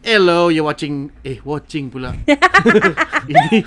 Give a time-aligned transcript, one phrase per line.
[0.00, 2.16] Hello, you're watching eh watching pula.
[3.30, 3.60] Ini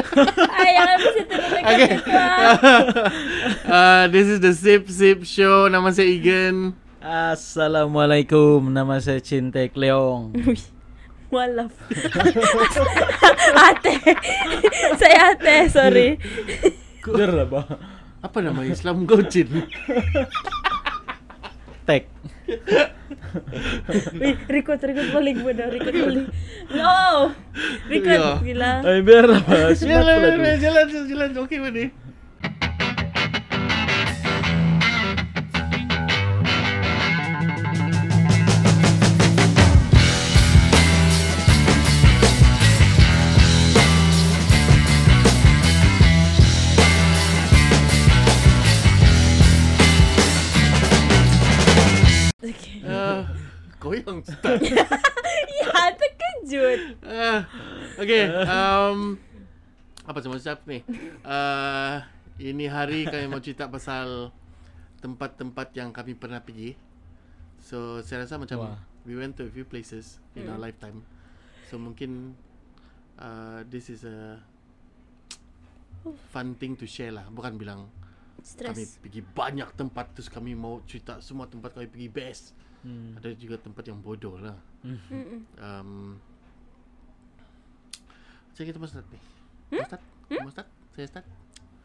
[0.60, 1.92] Ay, episode na Okay.
[3.72, 5.72] uh, this is the Sip Sip Show.
[5.72, 6.76] Nama saya Egan.
[7.00, 10.36] Assalamualaikum, nama saya Cintek Leong.
[11.32, 11.72] Walaf.
[13.72, 13.96] ate.
[15.00, 16.20] Saya ate, sorry.
[17.08, 17.80] Lah, Bang.
[18.20, 19.48] Apa nama Islam kau Cin?
[21.88, 22.12] Tek.
[22.48, 25.64] Uy, record, record balik mo na.
[25.68, 26.26] Record balik.
[26.72, 26.96] No!
[27.88, 28.32] Record, Ya.
[28.40, 28.70] gila.
[28.84, 29.40] Ay, biar lah.
[29.76, 30.18] Smart Jalan,
[30.60, 31.28] jalan, jalan, jalan.
[31.32, 31.44] Mana?
[31.44, 31.88] Okay.
[53.90, 54.60] Kau yang start.
[54.60, 56.80] Ya, terkejut.
[57.00, 57.40] Uh,
[57.96, 58.28] okay.
[58.28, 59.16] Um,
[60.04, 60.84] apa semua siap ni?
[61.20, 62.00] Uh,
[62.36, 64.30] ini hari kami mau cerita pasal
[64.98, 66.74] tempat-tempat yang kami pernah pergi.
[67.58, 68.78] So saya rasa macam Wah.
[69.04, 70.64] we went to a few places in our Hmm.
[70.64, 70.98] lifetime.
[71.68, 72.32] So mungkin
[73.16, 74.40] uh, this is a
[76.30, 77.26] fun thing to share lah.
[77.28, 77.88] Bukan bilang
[78.38, 78.96] kami Stress.
[79.02, 82.44] pergi banyak tempat terus kami mau cerita semua tempat kami pergi best.
[82.86, 83.18] Hmm.
[83.18, 84.54] Ada juga tempat yang bodoh lah.
[84.86, 85.42] Mm-mm.
[85.58, 86.16] Um,
[88.54, 89.20] saya kita mau start ni.
[89.74, 90.02] Mau start?
[90.30, 90.68] Mau start?
[90.94, 91.26] Saya start?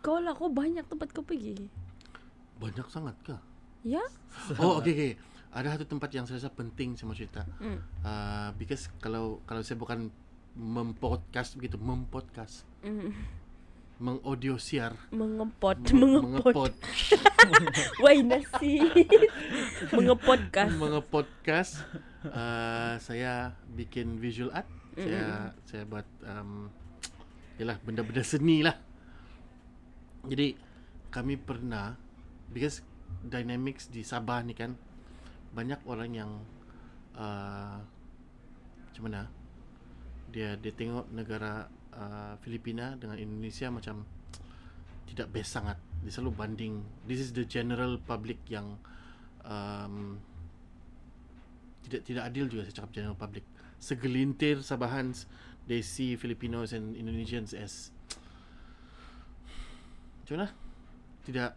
[0.03, 1.69] Kau lah, kau banyak tempat kau pergi.
[2.61, 3.35] Banyak sangat ke?
[3.83, 4.03] Ya?
[4.58, 5.11] Oh, okay, okay.
[5.53, 7.45] Ada satu tempat yang saya rasa penting saya mau cerita.
[7.61, 7.80] Mm.
[8.02, 10.09] Uh, because kalau kalau saya bukan
[10.57, 13.16] mempodcast begitu, mempodcast, Mm.
[14.02, 16.73] Mengaudio siar, Mengepot, meng- mengepot.
[18.02, 18.81] Why nasi?
[19.94, 20.73] Mengepodcast.
[20.75, 21.73] mengepodcast.
[22.23, 24.67] Uh, saya bikin visual art.
[24.95, 26.69] Saya saya buat um,
[27.58, 28.77] yalah benda-benda seni lah.
[30.25, 30.55] Jadi
[31.13, 31.94] kami pernah
[32.50, 32.81] because
[33.22, 34.73] dynamics di Sabah ni kan
[35.53, 36.31] banyak orang yang
[37.13, 37.78] uh,
[38.89, 39.22] macam mana
[40.34, 44.06] dia dia tengok negara uh, Filipina dengan Indonesia macam
[45.09, 45.78] tidak best sangat.
[46.02, 46.74] Dia selalu banding.
[47.06, 48.81] This is the general public yang
[49.46, 50.18] um,
[51.86, 53.46] tidak tidak adil juga saya cakap general public.
[53.78, 55.28] Segelintir Sabahans
[55.70, 57.94] they see Filipinos and Indonesians as
[60.24, 60.50] macam mana?
[61.28, 61.52] Tidak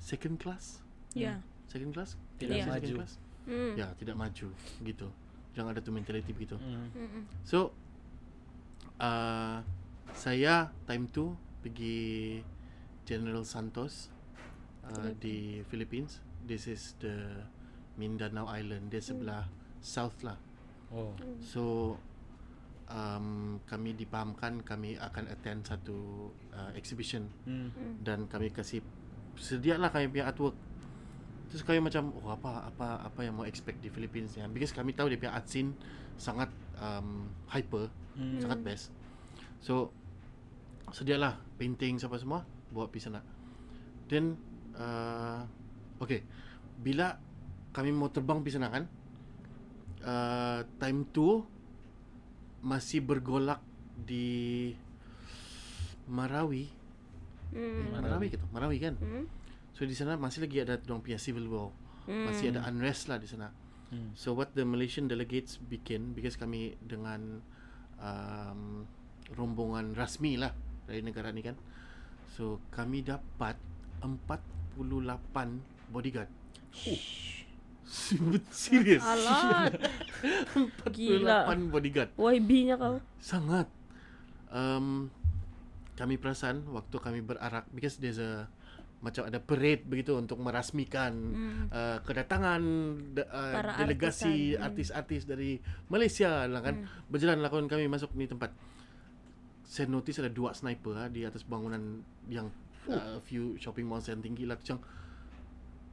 [0.00, 0.80] second class?
[1.12, 1.44] Ya.
[1.68, 2.16] Second class?
[2.40, 2.80] Tidak Say maju.
[2.80, 3.12] Second class?
[3.44, 3.72] Mm.
[3.76, 4.48] Ya, tidak maju
[4.80, 5.08] gitu.
[5.52, 6.56] Jangan ada tu mentality begitu.
[6.56, 6.88] Hmm.
[6.96, 7.22] Mm-mm.
[7.44, 7.76] So
[9.00, 9.58] uh,
[10.14, 11.34] saya time tu
[11.64, 12.38] pergi
[13.04, 14.12] General Santos
[14.86, 16.20] uh, di Philippines.
[16.44, 17.44] This is the
[17.96, 18.92] Mindanao Island.
[18.92, 19.48] Dia sebelah
[19.80, 20.36] south lah.
[20.92, 21.16] Oh.
[21.40, 21.96] So
[22.88, 27.70] um, kami dipahamkan kami akan attend satu uh, exhibition Hmm.
[28.00, 28.84] dan kami kasih
[29.36, 30.56] sedialah kami punya artwork.
[31.50, 34.48] Terus kami macam oh apa apa apa yang mau expect di Philippines ya.
[34.48, 35.74] Because kami tahu dia punya art scene
[36.14, 38.38] sangat um, hyper, Hmm.
[38.42, 38.84] sangat best.
[39.58, 39.90] So
[40.94, 43.20] sedialah painting apa semua bawa pergi sana.
[44.06, 44.38] Then
[44.78, 45.42] uh,
[45.98, 46.22] okay.
[46.78, 47.16] Bila
[47.74, 48.84] kami mau terbang pergi sana kan
[50.06, 51.42] uh, time tu
[52.64, 53.60] masih bergolak
[53.94, 54.70] di
[56.08, 56.82] Marawi
[57.54, 57.94] Mm.
[57.94, 59.30] Marawi gitu Marawi kan Mm.
[59.78, 61.70] So di sana masih lagi ada dorang punya civil war
[62.10, 62.26] Mm.
[62.26, 63.54] Masih ada unrest lah di sana
[63.94, 64.10] Hmm.
[64.16, 67.44] So what the Malaysian delegates bikin Because kami dengan
[67.98, 68.84] um,
[69.34, 70.52] Rombongan rasmi lah
[70.84, 71.56] Dari negara ni kan
[72.34, 73.54] So kami dapat
[74.02, 74.80] 48
[75.90, 76.30] bodyguard
[78.50, 79.76] Serius Alat.
[80.88, 81.38] 48 Gila.
[81.68, 82.96] bodyguard YB-nya kau.
[83.20, 83.68] Sangat
[84.50, 85.12] um,
[85.94, 88.48] Kami perasan Waktu kami berarak Because there's a
[89.04, 91.68] Macam ada parade begitu Untuk merasmikan Mm.
[91.68, 92.62] uh, Kedatangan
[93.12, 94.56] de, uh, Para Delegasi artisan.
[94.56, 94.64] Mm.
[94.64, 95.50] Artis-artis dari
[95.92, 98.56] Malaysia lah kan Berjalan lakukan kami masuk ni tempat
[99.60, 102.48] Saya notice ada dua sniper ha, Di atas bangunan Yang
[102.88, 104.80] uh, few shopping malls yang tinggi lah Macam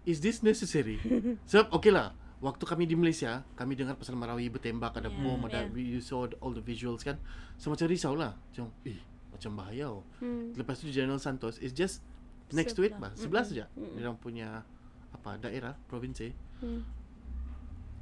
[0.08, 0.98] Is this necessary?
[1.52, 5.44] Sebab okay lah Waktu kami di Malaysia Kami dengar pasal Marawi bertembak Ada Yeah, bom
[5.46, 5.78] Ada yeah.
[5.78, 7.20] You saw all the visuals kan
[7.60, 10.06] So macam risau lah Macam Eh macam bahaya oh.
[10.22, 10.54] Mm.
[10.54, 12.06] Lepas tu General Santos Is just
[12.54, 13.10] Next to it Sebelah.
[13.10, 13.66] bah Sebelah saja.
[13.72, 14.64] Dia orang punya
[15.12, 16.30] Apa Daerah Provinsi
[16.62, 16.82] Mm.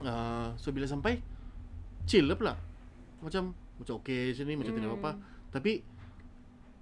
[0.03, 1.23] uh, So bila sampai
[2.03, 2.53] Chill lah pula
[3.19, 4.95] Macam Macam okay sini Macam tidak Mm.
[4.95, 5.11] apa-apa
[5.49, 5.79] Tapi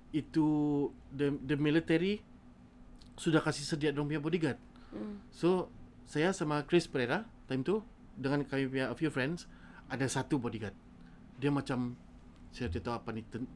[0.10, 0.46] Itu
[1.10, 2.18] The, the military
[3.14, 5.20] Sudah kasih sedia Diorang punya bodyguard Mm.
[5.30, 5.68] So
[6.04, 9.46] Saya sama Chris Pereira Time tu Dengan kami punya A few friends
[9.88, 10.76] ada satu bodyguard.
[11.40, 11.96] Dia macam
[12.52, 13.48] saya tidak tahu apa ni ten,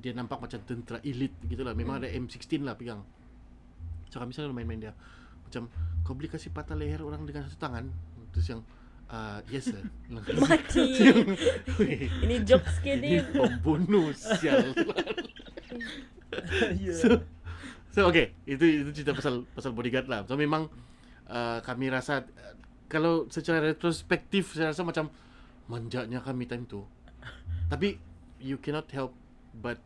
[0.00, 1.70] dia nampak macam tentera elit gitulah.
[1.70, 3.06] Memang ada M16 lah pegang.
[4.12, 4.92] So kami selalu main-main dia.
[5.48, 5.72] Macam
[6.04, 7.88] kau boleh kasih patah leher orang dengan satu tangan.
[8.36, 8.60] Terus yang
[9.08, 9.80] uh, yes sir.
[10.44, 10.84] Mati.
[12.28, 13.24] Ini jokes ke Ini ni.
[13.32, 14.76] pembunuh sial.
[17.00, 17.24] so,
[17.88, 20.28] so okay, itu itu cerita pasal pasal bodyguard lah.
[20.28, 20.68] So memang
[21.32, 22.54] uh, kami rasa uh,
[22.92, 25.08] kalau secara retrospektif saya rasa macam
[25.72, 26.84] manjanya kami time tu.
[27.72, 27.96] Tapi
[28.44, 29.16] you cannot help
[29.56, 29.80] but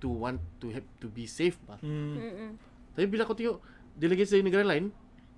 [0.00, 1.60] to want to have to be safe.
[1.84, 2.16] Hmm.
[2.16, 2.50] Mm-mm.
[2.98, 3.62] Tapi bila kau tengok
[3.94, 4.90] delegasi dari negara lain,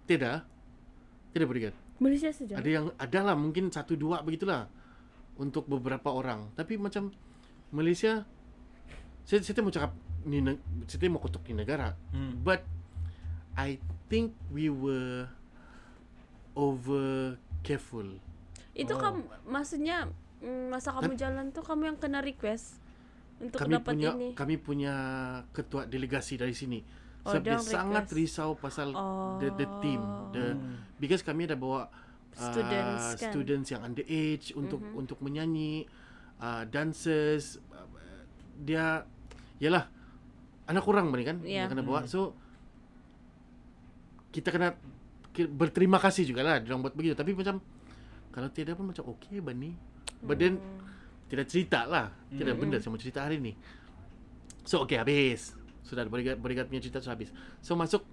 [0.08, 0.48] tidak
[1.30, 1.76] tidak bodyguard.
[2.00, 2.56] Malaysia saja.
[2.56, 4.64] Ada yang adalah mungkin satu dua begitulah
[5.36, 6.48] untuk beberapa orang.
[6.56, 7.12] Tapi macam
[7.68, 8.24] Malaysia
[9.28, 9.92] saya saya mau cakap
[10.24, 10.40] ni
[10.88, 11.92] saya mau kotok ni negara.
[12.16, 12.40] Hmm.
[12.40, 12.64] But
[13.52, 13.76] I
[14.08, 15.28] think we were
[16.56, 18.16] over careful.
[18.72, 19.00] Itu Oh.
[19.00, 20.08] kamu maksudnya
[20.40, 22.80] mm, masa kamu Tapi- jalan tuh kamu yang kena request
[23.36, 24.28] untuk Kami dapat punya ini.
[24.32, 24.94] kami punya
[25.52, 26.80] ketua delegasi dari sini.
[27.20, 28.16] Oh, Sebab dia orang sangat request.
[28.16, 28.88] risau pasal
[29.36, 30.00] the the team,
[30.30, 30.80] the Hmm.
[30.96, 33.28] because kami ada bawa uh, Students, kan?
[33.28, 34.96] students yang underage untuk Mhm.
[34.96, 35.84] untuk menyanyi,
[36.38, 37.84] uh, dancers, uh,
[38.56, 39.04] dia
[39.58, 39.84] yalah
[40.64, 41.64] anak kurang ni kan Ya.
[41.64, 42.02] yang kena bawa.
[42.02, 42.08] Hmm.
[42.08, 42.20] So
[44.30, 44.78] kita kena
[45.50, 47.12] berterima kasih juga lah dia orang buat begitu.
[47.12, 47.58] Tapi macam
[48.30, 49.74] kalau tiada pun macam okey bani.
[50.20, 50.80] But then Hmm.
[51.26, 52.14] tidak cerita lah.
[52.28, 52.60] Tidak Mm-mm.
[52.60, 53.52] benda saya mau cerita hari ni.
[54.62, 55.52] So okay habis.
[55.90, 57.34] Sudah bodyguard bodyguard punya cerita sudah habis.
[57.58, 58.06] So masuk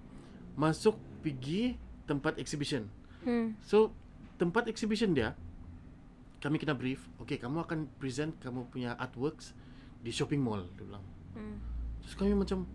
[0.58, 1.78] masuk pergi
[2.10, 2.90] tempat exhibition.
[3.22, 3.54] Hmm.
[3.62, 3.94] So
[4.34, 5.38] tempat exhibition dia
[6.42, 7.06] kami kena brief.
[7.22, 9.54] Okay kamu akan present kamu punya artworks
[10.02, 11.04] di shopping mall dia bilang.
[11.38, 11.62] Hmm.
[12.02, 12.66] Terus kami macam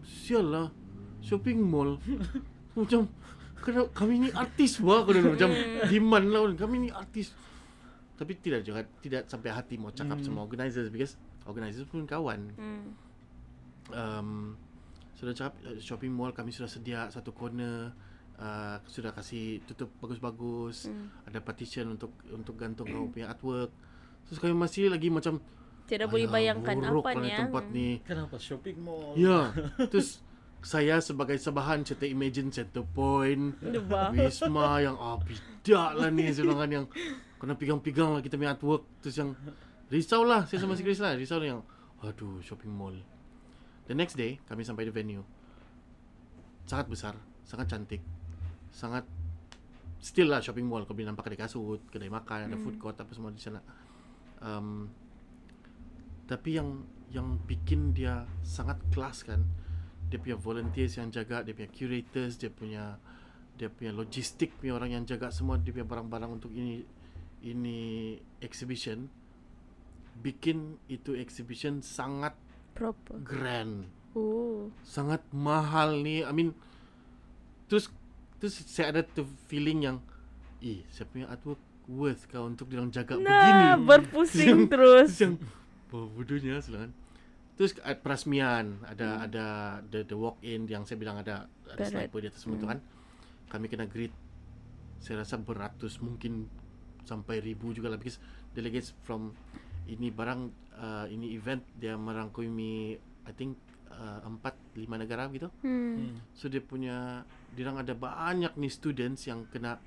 [0.00, 0.72] sial lah
[1.20, 2.00] shopping mall.
[2.78, 3.04] macam
[3.60, 5.50] kena kami ni artis wah kena macam
[5.92, 7.36] demand lah kami ni artis.
[8.16, 10.26] Tapi tidak juga tidak sampai hati mau cakap Hmm.
[10.26, 11.14] sama organizers because
[11.44, 12.50] organizers pun kawan.
[12.56, 12.96] Hmm.
[13.92, 14.58] Um,
[15.18, 17.90] sudah cakap uh, shopping mall kami sudah sedia satu corner
[18.38, 20.88] uh, sudah kasih tutup bagus-bagus.
[20.88, 21.10] Hmm.
[21.26, 23.70] Ada partition untuk untuk gantung kamu punya artwork.
[24.30, 25.40] Terus kami masih lagi macam
[25.88, 27.38] Tidak boleh "Alah, bayangkan buruk apa ni ya.
[27.40, 27.88] tempat ni.
[28.04, 29.16] Kenapa shopping mall?
[29.16, 29.56] Ya.
[29.92, 30.20] Terus
[30.60, 34.10] saya sebagai sabahan saya tak imagine Center Point, Debah.
[34.10, 36.86] Wisma yang ah bidak lah ni sebenarnya yang
[37.38, 39.38] kena pegang-pegang lah kita punya artwork terus yang
[39.88, 41.62] risau lah saya sama si Chris lah risau yang
[42.02, 42.94] aduh shopping mall.
[43.88, 45.24] The next day kami sampai di venue.
[46.68, 47.16] Sangat besar,
[47.48, 48.04] sangat cantik,
[48.68, 49.08] sangat
[49.98, 50.84] still lah shopping mall.
[50.84, 53.64] Kau boleh nampak kedai kasut, kedai makan, ada food court apa semua di sana.
[54.44, 54.92] Um,
[56.28, 59.40] tapi yang yang bikin dia sangat kelas kan
[60.12, 63.00] dia punya volunteers yang jaga dia punya curators dia punya
[63.56, 66.84] dia punya logistik punya orang yang jaga semua dia punya barang-barang untuk ini
[67.44, 69.08] ini exhibition
[70.20, 72.36] bikin itu exhibition sangat
[72.78, 73.18] Proper.
[73.20, 74.70] grand Oh.
[74.82, 76.54] sangat mahal ni I mean
[77.66, 77.90] terus
[78.38, 79.96] terus saya ada tu feeling yang
[80.58, 85.08] eh saya punya artwork worth kau untuk dia jaga begini Nah, berpusing terus.
[85.16, 85.34] Terus yang
[85.90, 86.92] oh, bodohnya silakan.
[87.56, 89.24] Terus uh, perasmian ada Hmm.
[89.26, 89.46] ada
[89.88, 92.60] the, the walk in yang saya bilang ada ada sniper di atas Hmm.
[92.60, 92.78] kan.
[93.48, 94.12] Kami kena greet
[94.98, 96.44] saya rasa beratus mungkin
[97.06, 98.20] sampai ribu juga lah because
[98.52, 99.32] delegates from
[99.88, 100.40] ini barang
[100.76, 103.56] uh, ini event dia merangkumi I think
[103.88, 105.48] uh, empat lima negara gitu.
[105.64, 105.96] Hmm.
[105.96, 106.14] Hmm.
[106.36, 107.24] So dia punya
[107.56, 109.80] dia orang ada banyak nih students yang kena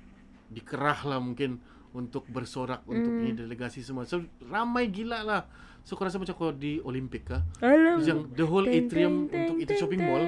[0.52, 1.62] dikerah lah mungkin
[1.92, 3.22] untuk bersorak untuk Hmm.
[3.24, 4.04] ini delegasi semua.
[4.04, 5.42] So ramai gila lah.
[5.82, 7.42] So kau rasa macam kau di Olimpik kah?
[7.58, 7.98] Alam.
[7.98, 10.24] Terus yang the whole Teng, atrium teng, untuk teng, itu shopping mall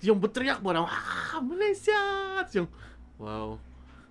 [0.00, 2.00] yang berteriak orang ah Malaysia
[2.48, 2.68] Terus yang
[3.20, 3.60] wow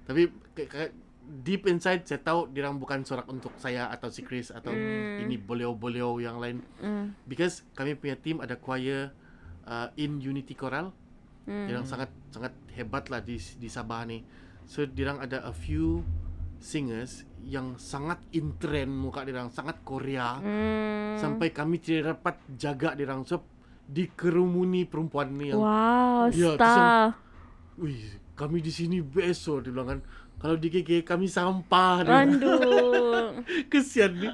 [0.06, 0.94] tapi ke,
[1.30, 5.22] deep inside saya tahu dia orang bukan sorak untuk saya atau si Chris atau Hmm.
[5.22, 7.14] ini boleo-boleo yang lain Hmm.
[7.24, 9.14] because kami punya team ada choir
[9.64, 10.90] uh, in Unity Choral
[11.46, 11.66] Hmm.
[11.66, 14.26] dia orang sangat sangat hebat lah di di Sabah ni
[14.64, 16.02] so dia orang ada a few
[16.58, 21.16] singers yang sangat in trend muka dia orang sangat Korea Hmm.
[21.16, 23.46] sampai kami tidak dapat jaga dia orang so
[23.90, 27.18] dikerumuni perempuan ni yang Wow, Ya, star.
[27.76, 27.98] Wih,
[28.34, 30.00] kami di sini best oh, dia bilang kan.
[30.40, 32.08] Kalau di KK kami sampah.
[32.08, 33.44] Randung.
[33.72, 34.30] Kesian ni.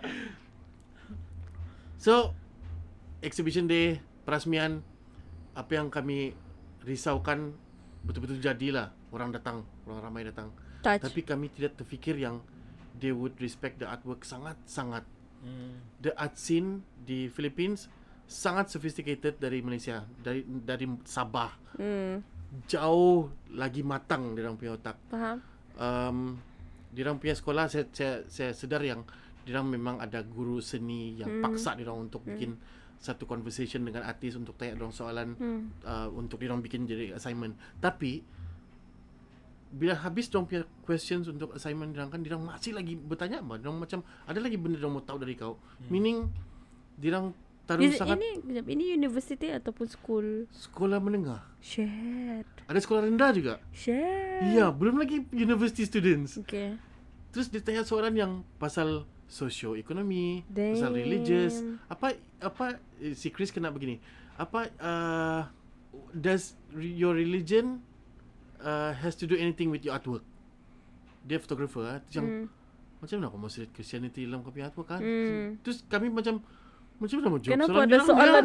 [1.98, 2.38] So,
[3.26, 4.86] exhibition day, perasmian,
[5.58, 6.38] apa yang kami
[6.86, 7.58] risaukan
[8.06, 8.94] betul-betul jadilah.
[9.10, 10.54] Orang datang, orang ramai datang.
[10.86, 11.02] Touch.
[11.02, 12.46] Tapi kami tidak terfikir yang
[13.02, 15.02] they would respect the artwork sangat-sangat.
[15.42, 15.82] Hmm.
[16.06, 17.90] The art scene di Philippines
[18.30, 21.58] sangat sophisticated dari Malaysia, dari dari Sabah.
[21.82, 22.22] Hmm.
[22.70, 25.02] Jauh lagi matang orang punya otak.
[25.10, 25.55] Faham?
[25.78, 26.38] Um,
[26.96, 29.04] Dirang punya sekolah saya saya, saya sedar yang
[29.44, 31.44] dirang memang ada guru seni yang Hmm.
[31.44, 32.56] paksa dirang untuk bikin
[32.98, 35.76] satu conversation dengan artis untuk tanya dorang soalan Hmm.
[35.84, 37.52] uh, untuk dirang bikin jadi assignment.
[37.84, 38.24] Tapi
[39.76, 43.60] bila habis dorang punya questions untuk assignment dirang kan dirang masih lagi bertanya apa?
[43.60, 45.60] Dirang macam ada lagi benda dirang mau tahu dari kau.
[45.92, 46.32] Meaning
[46.96, 50.28] dirang taruh Is, sangat ini kejap, ini university ataupun school?
[50.54, 51.42] sekolah menengah.
[51.60, 52.46] Shit.
[52.66, 53.54] Ada sekolah rendah juga.
[53.74, 54.54] Shit.
[54.54, 56.38] Ya, belum lagi university students.
[56.40, 56.78] Okay.
[57.34, 61.60] Terus dia tanya soalan yang pasal socio-ekonomi, pasal religious.
[61.90, 63.98] Apa apa eh, si Chris kena begini.
[64.38, 65.42] Apa uh,
[66.14, 67.82] does your religion
[68.60, 70.24] uh, has to do anything with your artwork?
[71.26, 71.98] Dia fotografer ah.
[72.06, 72.48] Terus yang Hmm.
[73.02, 75.02] macam mana kau mau select Christianity dalam kau punya artwork kan?
[75.02, 75.58] Hmm.
[75.66, 76.40] Terus kami macam
[77.02, 78.44] macam mana jawab Kenapa soalan ada soalan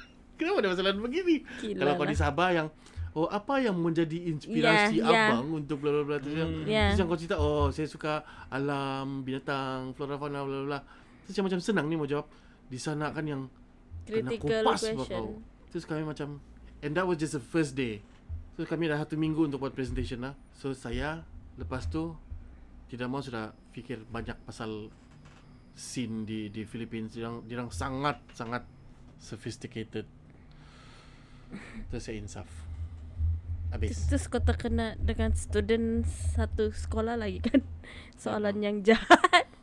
[0.38, 1.36] Kenapa ada soalan begini?
[1.58, 2.10] Gila Kalau kau lah.
[2.10, 2.68] di Sabah yang
[3.16, 5.32] Oh apa yang menjadi inspirasi ya.
[5.32, 9.24] abang untuk bla bla bla terus yang terus yang kau cerita oh saya suka alam
[9.26, 10.78] binatang flora fauna bla bla
[11.26, 12.30] terus yang macam senang ni mau jawab
[12.68, 13.50] di sana kan yang
[14.06, 15.18] kena Critical kupas sama question.
[15.18, 15.26] kau
[15.72, 16.28] terus kami macam
[16.84, 17.98] and that was just the first day
[18.54, 21.24] so kami dah satu minggu untuk buat presentation lah so saya
[21.58, 22.14] lepas tu
[22.86, 24.92] tidak mau sudah fikir banyak pasal
[25.78, 28.66] scene di di Philippines dirang dirang sangat sangat
[29.16, 30.04] sophisticated.
[31.88, 32.48] Terus saya insaf.
[33.70, 34.08] Habis.
[34.08, 36.02] Terus kau terkena dengan student
[36.34, 37.60] satu sekolah lagi kan?
[38.22, 39.46] Soalan yang jahat.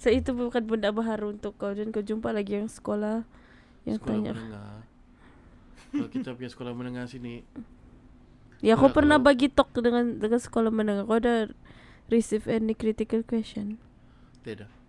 [0.00, 1.76] So itu bukan benda baharu untuk kau.
[1.76, 3.28] Dan kau jumpa lagi yang sekolah
[3.84, 4.32] Yang sekolah tanya.
[4.32, 4.80] menengah.
[5.92, 7.44] Kalau kita punya sekolah menengah sini
[8.64, 11.04] Ya kau Kalau- pernah kalau- bagi talk dengan dengan sekolah menengah.
[11.04, 11.52] Kau ada
[12.08, 13.76] receive any critical question?
[14.40, 14.79] Tidak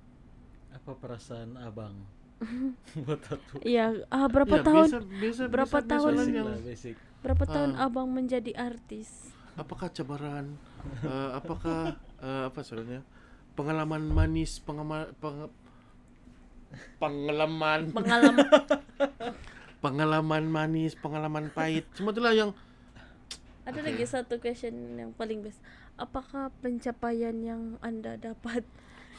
[0.92, 1.96] Apa perasaan abang?
[3.08, 3.64] Buat tato?
[3.64, 4.88] Ya ah, berapa Ya, tahun?
[4.92, 6.96] biasa, biasa, berapa biasa, tahun- Basic yang, lah, basic.
[7.24, 7.88] Berapa tahun Ah.
[7.88, 9.32] abang menjadi artis?
[9.56, 10.60] Apakah cabaran
[11.00, 13.08] uh, apakah uh, apa sebenarnya?
[13.56, 15.48] Pengalaman manis pengalaman peng,
[17.00, 17.82] pengalaman.
[17.96, 18.48] Pengalaman.
[19.84, 21.88] Pengalaman manis pengalaman pahit.
[21.96, 22.52] Semua itulah yang
[23.64, 25.64] Ada lagi satu question yang paling best.
[25.96, 28.68] Apakah pencapaian yang anda dapat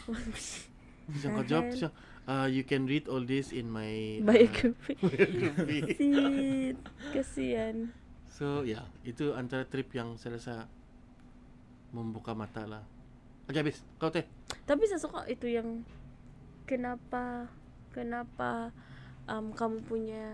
[1.10, 1.94] yang kau jawab terus yang,
[2.26, 4.94] uh, you can read all this in my uh, Biography.
[7.14, 7.94] Kesian.
[8.32, 10.54] So ya yeah, itu antara trip yang saya rasa
[11.92, 12.82] membuka mata lah.
[13.46, 13.84] Oke habis.
[14.00, 14.24] Kau teh?
[14.64, 15.84] Tapi saya suka itu yang
[16.64, 17.50] kenapa
[17.92, 18.72] kenapa
[19.28, 20.26] um, kamu punya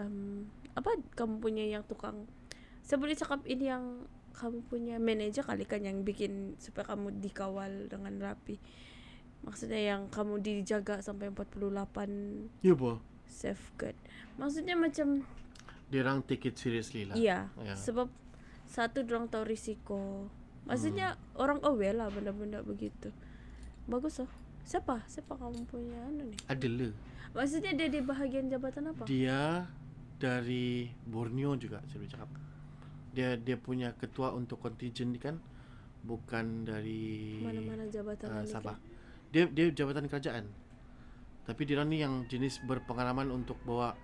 [0.00, 2.26] um, apa kamu punya yang tukang
[2.82, 4.02] saya boleh cakap ini yang
[4.34, 8.56] kamu punya manajer kali kan yang bikin supaya kamu dikawal dengan rapi
[9.40, 13.96] maksudnya yang kamu dijaga sampai 48 ya boh safeguard
[14.36, 15.24] maksudnya macam
[15.90, 17.18] dia orang take it seriously lah.
[17.18, 17.74] Iya Ya.
[17.74, 18.06] sebab
[18.70, 20.30] satu dorang tahu risiko.
[20.62, 23.10] Maksudnya orang aware lah benda-benda begitu.
[23.90, 24.30] Bagus loh
[24.62, 25.02] siapa?
[25.10, 26.94] Siapa kamu punya anu nih adalah
[27.34, 29.02] maksudnya dia di bahagian jabatan apa?
[29.10, 29.66] Dia
[30.22, 32.30] dari Borneo juga saya boleh cakap.
[33.10, 35.42] Dia dia punya ketua untuk contingent ni kan
[36.06, 38.78] bukan dari mana-mana jabatan uh, Sabah.
[38.78, 38.89] kan?
[39.30, 40.46] Dia dia jabatan kerajaan.
[41.46, 43.94] Tapi dia ni yang jenis berpengalaman untuk bawa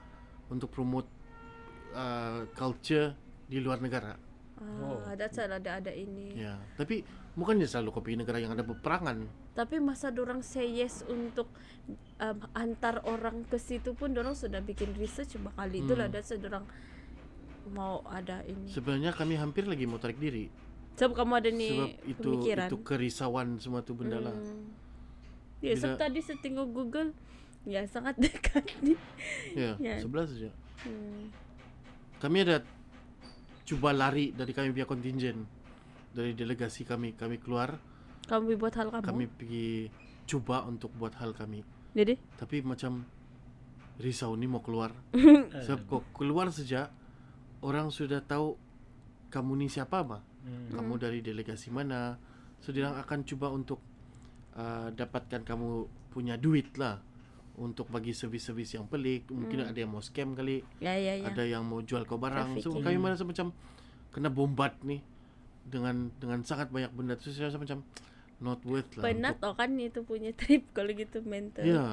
[0.49, 1.07] untuk promote
[1.93, 3.15] uh, culture
[3.47, 4.15] di luar negara.
[4.57, 5.05] Oh.
[5.05, 6.57] ah that's why ada ada ini Ya.
[6.81, 7.05] Tapi
[7.37, 9.29] bukannya selalu kopi negara yang ada peperangan.
[9.53, 11.49] tapi masa dorang say yes untuk
[12.17, 16.17] um, antar orang ke situ pun dorang sudah bikin research bakal itulah Hmm.
[16.17, 16.65] why dorang
[17.69, 20.49] mau ada ini Sebenarnya kami hampir lagi mau tarik diri
[20.97, 24.33] sebab kamu ada nih sebab itu pemikiran itu kerisauan semua tu benda lah.
[25.57, 25.65] Hmm.
[25.65, 27.11] Ya, sebab tadi saya tengok Google,
[27.63, 28.95] ya sangat dekat ni.
[29.53, 29.97] Ya, Ya.
[29.99, 30.53] sebelah saja.
[30.79, 31.33] Hmm.
[32.17, 32.61] kami ada
[33.63, 35.45] cuba lari dari kami punya contingent
[36.11, 37.77] dari delegasi kami kami keluar
[38.25, 39.05] Kamu buat hal kamu.
[39.05, 39.69] kami pergi
[40.25, 41.61] cuba untuk buat hal kami
[41.93, 43.05] Jadi, tapi macam
[43.97, 44.93] risau ni mau keluar
[45.65, 46.89] sebab kau keluar saja
[47.59, 48.57] orang sudah tahu
[49.29, 50.71] kamu ni siapa mah Hmm.
[50.71, 52.15] kamu dari delegasi mana
[52.61, 53.83] so dia akan cuba untuk
[54.57, 56.99] uh, dapatkan kamu punya duit lah
[57.57, 59.29] untuk bagi servis-servis yang pelik.
[59.33, 61.33] Mungkin ada yang mau scam kali ya ya ya.
[61.33, 62.61] ada yang mau jual kau barang.
[62.61, 63.53] So kami merasa macam
[64.13, 65.01] kena bombat nih
[65.67, 67.17] dengan dengan sangat banyak benda.
[67.17, 67.85] Tu saya rasa macam
[68.37, 71.65] not worth lah Penat oh kan itu punya trip kalau gitu mental.
[71.65, 71.85] untuk, ya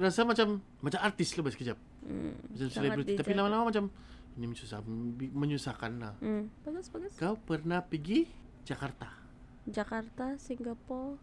[0.00, 1.78] rasa macam macam artis lah sekejap.
[2.08, 3.12] Hmm, macam selebriti.
[3.20, 3.92] Tapi lama-lama macam
[4.40, 4.80] ini menyusah
[5.36, 6.14] menyusahkan lah.
[6.24, 7.12] Hmm, bagus bagus.
[7.20, 8.24] kau pernah pergi
[8.64, 9.20] Jakarta?
[9.68, 11.20] Jakarta, Singapura,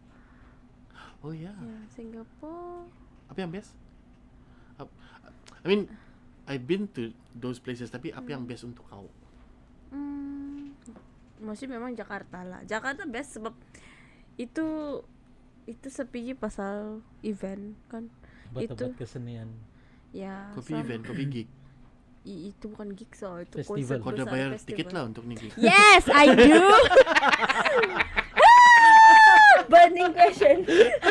[1.20, 2.88] oh ya ya Singapura.
[3.26, 3.76] apa yang best
[4.76, 4.92] Ap-
[5.60, 5.86] I mean
[6.44, 9.06] I've been to those places tapi apa yang best untuk kau
[9.88, 10.70] Hmm,
[11.38, 12.62] maksudnya memang Jakarta lah.
[12.62, 13.50] Jakarta best sebab
[14.36, 14.66] itu
[15.64, 18.06] itu sepiji pasal event kan
[18.50, 19.50] Obat-obat kesenian.
[20.10, 21.48] ya Kopi sam- event, kopi gig.
[22.22, 23.78] i- itu bukan gig so itu Festival.
[23.78, 24.70] konser Kau udah bayar festival.
[24.70, 25.52] tiket lah untuk nih gig.
[25.56, 26.54] Yes, I do.
[29.70, 30.66] Burning question.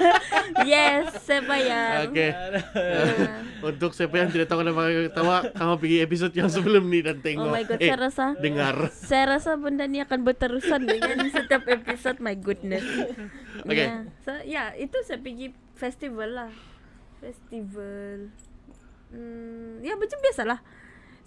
[0.72, 2.12] yes, saya bayar.
[2.12, 2.28] Oke.
[2.28, 3.40] Nah.
[3.64, 7.18] Untuk siapa yang tidak tahu kenapa kami ketawa, kamu pergi episode yang sebelum nih dan
[7.24, 7.48] tengok.
[7.48, 8.76] Oh my god, eh, saya rasa dengar.
[8.92, 12.20] saya rasa benda ini akan berterusan dengan setiap episode.
[12.20, 12.84] My goodness.
[13.64, 13.84] Oke.
[13.88, 16.52] Ya, so, ya itu saya pergi festival lah.
[17.24, 18.32] Festival.
[19.10, 20.60] Hmm, ya macam biasa lah.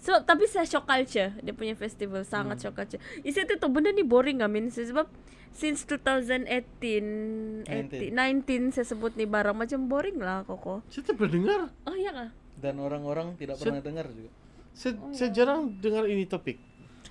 [0.03, 2.99] So, tapi saya shock culture dia punya festival sangat shock culture.
[3.23, 5.07] Isi itu tuh benda ni boring amin sebab
[5.55, 10.83] since 2018 18, 19 saya sebut ni barang macam boring lah koko.
[10.91, 11.61] Saya tak pernah dengar.
[11.87, 12.29] Oh iya kah?
[12.59, 14.27] Dan orang-orang tidak pernah dengar juga.
[14.75, 15.35] Saya, Oh, saya ya.
[15.39, 16.59] jarang dengar ini topik.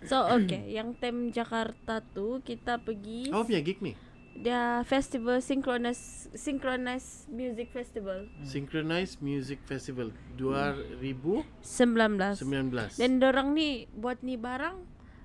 [0.05, 3.95] So oke, yang tem Jakarta tuh kita pergi Apa punya gig nih?
[4.33, 11.45] Dia festival synchronous synchronous music festival Synchronized Music Festival 2019.
[11.63, 12.99] 19.
[12.99, 14.77] Dan dorang nih buat nih barang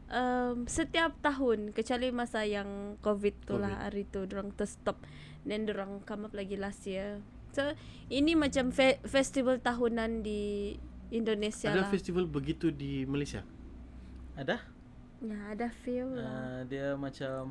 [0.08, 5.02] um, setiap tahun kecuali masa yang covid tuh lah hari itu dorang ter stop
[5.44, 7.24] dan dorang come up lagi last year.
[7.52, 7.64] So
[8.08, 10.76] ini macam fe- festival tahunan di
[11.10, 11.90] Indonesia Ada lah.
[11.90, 13.42] festival begitu di Malaysia.
[14.36, 14.77] Ada?
[15.20, 16.30] Ya ada feel lah.
[16.30, 17.44] Ah, dia macam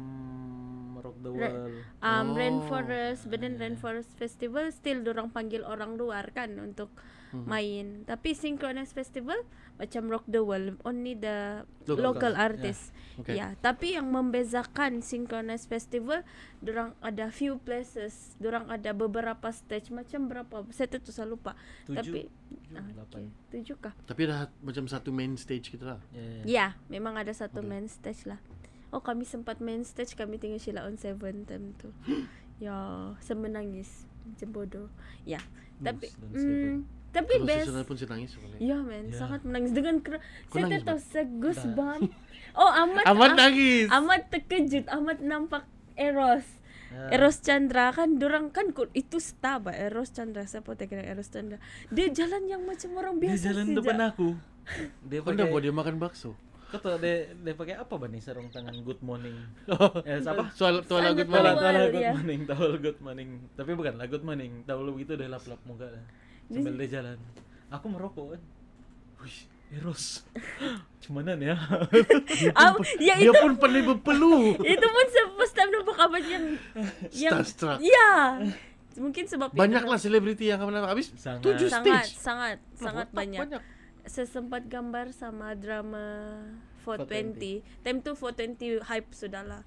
[0.97, 1.77] Rock the Re- World.
[2.01, 2.35] um, Oh.
[2.35, 6.95] Rainforest, Badan Rainforest Festival still dorang panggil orang luar kan untuk
[7.33, 7.47] Mhm.
[7.47, 7.87] main.
[8.07, 9.39] Tapi Synchronous Festival
[9.77, 12.17] macam Rock the World, only the Local.
[12.17, 12.97] local, artist.
[13.21, 13.37] Oke.
[13.37, 16.25] Ya, tapi yang membezakan Synchronous Festival,
[16.65, 20.65] dorang ada few places, dorang ada beberapa stage macam berapa?
[20.73, 21.53] Saya tuh saya lupa.
[21.89, 21.97] Tujuh.
[21.97, 23.27] Tapi Tujuh, ah, okay.
[23.53, 23.95] tujuh kah?
[24.07, 26.01] Tapi ada macam satu main stage gitu lah.
[26.15, 26.43] Ya, ya.
[26.47, 27.69] Ya, memang ada satu Oke.
[27.69, 28.41] main stage lah.
[28.95, 31.93] Oh, kami sempat main stage, kami tinggal Sheila on Seven time tu.
[32.65, 32.73] ya,
[33.21, 34.89] saya menangis macam bodoh.
[35.29, 35.43] Ya,
[35.85, 36.96] tapi mm.
[37.17, 37.65] Tapi Kalau best.
[37.65, 38.31] sesudah pun saya nangis.
[38.37, 38.59] boleh.
[38.61, 39.17] Ya, men, Ya.
[39.17, 40.19] sangat menangis dengan kera.
[40.47, 42.13] Kau Saya tahu saya goosebump.
[42.55, 43.89] Oh, amat Amat ah- nangis.
[43.91, 45.65] amat terkejut, amat nampak
[45.95, 46.45] Eros.
[46.87, 47.13] Ya.
[47.13, 51.59] Eros Chandra kan dorang kan itu star bah Eros Chandra siapa tak kenal Eros Chandra
[51.91, 53.77] dia jalan yang macam orang Dia biasa jalan saja.
[53.77, 54.29] depan aku.
[55.11, 56.33] Dia udah buat pakai dia makan bakso.
[56.67, 59.35] Kau tahu dia dia pakai apa bani sarung tangan good morning.
[59.69, 60.51] Oh, Eh, apa?
[60.51, 61.53] Soal tuala good morning.
[61.53, 62.13] Tawal, tawal good ya.
[62.13, 63.29] morning, tawal good morning.
[63.53, 64.53] Tapi bukan lah good morning.
[64.63, 66.05] Tawal begitu dia lap-lap muka dah.
[66.49, 67.19] Sambil dia jalan.
[67.69, 68.43] Aku merokok kan.
[69.23, 69.39] Wih,
[69.75, 70.23] Eros.
[71.03, 71.55] Cumanan ya.
[72.55, 74.55] Ah, ya Dia itu pun pandai berpeluh.
[74.75, 75.07] itu pun
[75.39, 76.45] first time nampak apa yang
[77.15, 77.79] yang Starstruck.
[77.79, 78.43] ya
[78.97, 81.45] mungkin sebab Banyaklah selebriti yang kamu habis Sangat.
[81.45, 82.17] tujuh sangat stage.
[82.17, 83.41] sangat sangat Otak banyak.
[84.09, 86.33] saya sempat gambar sama drama
[86.83, 89.63] 420 time tu 420 hype sudah lah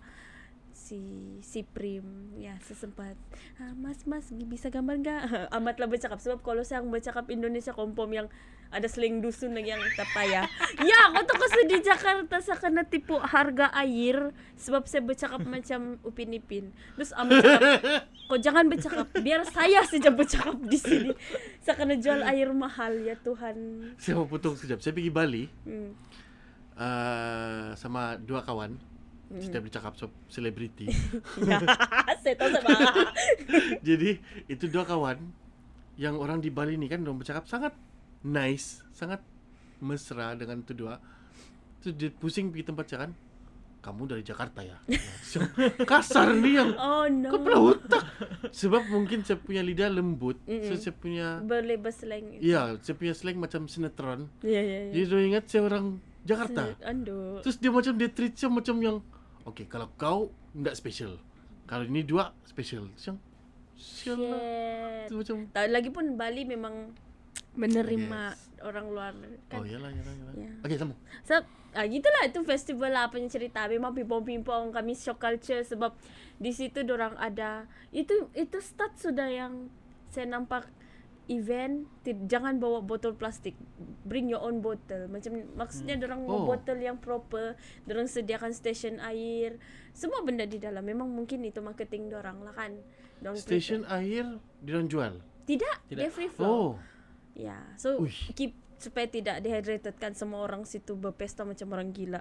[0.80, 1.04] si
[1.44, 2.32] si Prim.
[2.39, 3.20] Ya sesempat.
[3.60, 5.22] Ah, mas mas bisa gambar nggak?
[5.60, 6.24] Amatlah bercakap.
[6.24, 8.32] Sebab kalau saya bercakap Indonesia kompom yang
[8.70, 10.46] ada slang dusun lagi yang tak payah
[10.89, 14.30] ya aku tuh kasi di Jakarta saya kena tipu harga air
[14.62, 16.70] sebab saya bercakap macam Upin Ipin.
[16.94, 17.72] Terus amat cakap
[18.30, 21.12] kau jangan bercakap biar saya saja bercakap di sini.
[21.65, 23.89] Saya kena jual air mahal ya Tuhan.
[23.98, 24.80] Saya mau potong sekejap.
[24.86, 25.44] Saya pergi Bali.
[25.65, 25.92] Hmm.
[26.78, 28.88] uh, sama dua kawan.
[29.30, 29.42] Hmm.
[29.46, 30.89] Setiap bercakap so selebriti.
[33.88, 34.10] Jadi
[34.50, 35.22] itu dua kawan
[36.02, 37.78] yang orang di Bali ni kan orang bercakap sangat
[38.26, 39.22] nice, sangat
[39.80, 40.98] mesra dengan tu dua.
[41.80, 43.12] Terus dia pusing pergi tempat cakap
[43.80, 44.76] kamu dari Jakarta ya.
[45.88, 48.04] Kasar ni yang oh no otak.
[48.52, 50.80] Sebab mungkin saya punya lidah lembut, so Mm-mm.
[50.80, 54.28] saya punya boleh berselang Ya, saya punya slang macam sinetron.
[54.44, 55.86] ya ya ya Jadi dia ingat saya orang
[56.28, 56.76] Jakarta.
[56.84, 57.39] Ando.
[57.39, 58.98] Terus dia macam dia treat saya macam yang
[59.47, 60.19] Okay, kalau kau
[60.54, 61.17] enggak special.
[61.65, 62.89] Kalau ini dua special.
[62.97, 63.19] Yang
[63.80, 64.39] Sial lah.
[65.08, 65.08] Shit.
[65.08, 66.91] Itu macam Tak lagi pun Bali memang
[67.56, 68.62] menerima Yes.
[68.62, 69.12] orang luar
[69.47, 69.60] kan.
[69.60, 70.34] Oh iyalah iyalah iyalah.
[70.36, 70.52] Ya.
[70.67, 70.99] Okay, sambung.
[71.23, 71.39] So,
[71.73, 73.65] ah, gitulah itu festival lah punya cerita.
[73.71, 75.95] Memang pimpong-pimpong kami shock culture sebab
[76.39, 79.67] di situ dorang ada itu itu start sudah yang
[80.12, 80.67] saya nampak
[81.30, 83.54] event ti- jangan bawa botol plastik
[84.04, 86.04] bring your own bottle macam maksudnya Hmm.
[86.04, 86.44] dorang Oh.
[86.44, 89.62] botol yang proper dorang sediakan stesen air
[89.92, 92.74] semua benda di dalam memang mungkin itu marketing dorang lah kan
[93.20, 94.26] dorang Station air
[94.60, 95.13] orang jual.
[95.46, 95.98] tidak, Tidak.
[95.98, 96.72] dia free flow Oh.
[97.32, 98.34] Ya, so Uish.
[98.34, 102.20] keep supaya tidak dehydrated kan semua orang situ berpesta macam orang gila.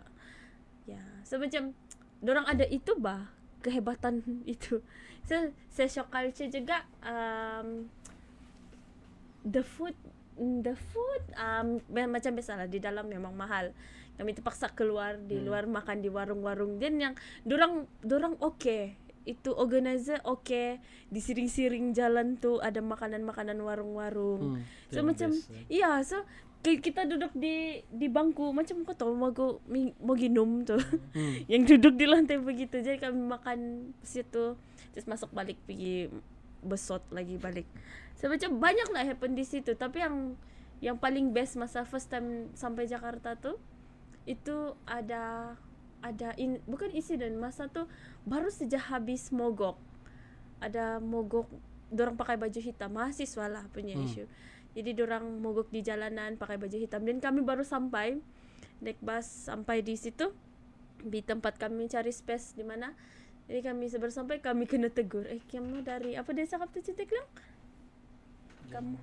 [0.84, 1.74] Ya, so macam
[2.20, 4.78] orang ada itu bah kehebatan itu.
[5.22, 5.34] So
[5.66, 7.86] saya shock culture juga um,
[9.48, 9.96] the food
[10.36, 13.72] mm, the food um, macam biasalah di dalam memang mahal.
[14.14, 16.76] Kami terpaksa keluar di luar makan di warung-warung.
[16.76, 24.56] Dan yang dorang dorang okay itu organizer oke di siring-siring jalan tuh ada makanan-makanan warung-warung.
[24.56, 24.64] Hmm.
[24.88, 25.30] so macam
[25.68, 26.24] iya so
[26.58, 28.50] ki- kita duduk di di bangku.
[28.50, 29.30] Macam kau tahu mau
[30.00, 30.80] mau ginum tuh
[31.12, 31.44] Hmm.
[31.52, 32.80] yang duduk di lantai begitu.
[32.80, 33.58] Jadi kami makan
[34.02, 34.56] situ
[34.90, 36.08] terus masuk balik pergi
[36.62, 37.66] besot lagi balik.
[38.18, 39.74] So macam banyak lah happen di situ.
[39.78, 40.34] Tapi yang
[40.78, 43.58] yang paling best masa first time sampai Jakarta tuh
[44.28, 45.54] itu ada
[45.98, 47.90] ada in, bukan insiden masa tuh
[48.22, 49.78] baru saja habis mogok.
[50.58, 51.50] Ada mogok
[51.90, 52.90] dorang pakai baju hitam.
[52.94, 54.06] Mahasiswa lah punya Hmm.
[54.06, 54.24] isu
[54.78, 57.02] jadi dorang mogok di jalanan pakai baju hitam.
[57.02, 58.22] Dan kami baru sampai
[58.78, 60.30] naik bus sampai di situ.
[61.02, 62.94] Di tempat kami cari space di mana
[63.48, 67.02] jadi kami sebar sampai kami kena tegur eh kamu dari apa dia cakap tuh cinta
[67.08, 67.28] bilang
[68.68, 68.96] kamu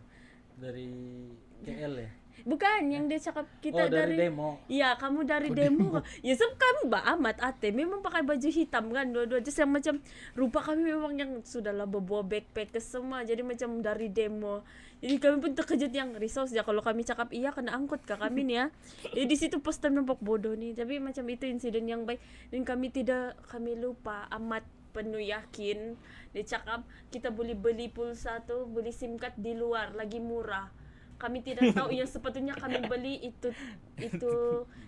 [0.61, 0.89] dari
[1.65, 2.09] KL ya
[2.45, 6.03] bukan yang dia cakap kita oh dari, demo Iya, kamu dari demo.
[6.25, 7.71] ya, so kami ba amat ate.
[7.71, 9.39] Memang pakai baju hitam kan dua-dua.
[9.39, 10.03] Just yang macam
[10.35, 13.23] rupa kami memang yang sudahlah bawa backpack ke semua.
[13.23, 14.67] Jadi macam dari demo.
[15.05, 18.41] Jadi kami pun terkejut yang resource ya kalau kami cakap iya kena angkut ke kami
[18.41, 18.65] nih ya.
[19.13, 20.73] Jadi di situ time nampak bodoh nih.
[20.73, 22.17] Tapi macam itu insiden yang baik.
[22.49, 24.65] Dan kami tidak kami lupa amat
[24.97, 25.93] penuh yakin.
[26.33, 30.73] Dia cakap kita boleh beli pulsa tuh beli sim card di luar lagi murah.
[31.21, 33.53] Kami tidak tahu yang sepatutnya kami beli itu
[34.01, 34.33] itu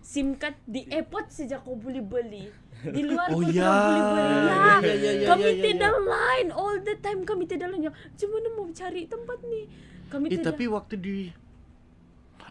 [0.01, 2.49] SIM card di airport saja kau boleh beli.
[2.81, 3.53] Di luar Oh kau ya.
[3.53, 4.33] tidak boleh beli.
[4.33, 7.69] Ya, Ya, ya, ya, ya, kami ya, ya, tidak line all the time kami tidak
[7.69, 9.65] line cuma mau cari tempat nih
[10.07, 11.17] kami Eh tapi waktu di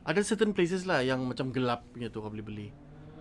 [0.02, 2.68] ada certain places lah yang macam gelap gitu kau boleh beli.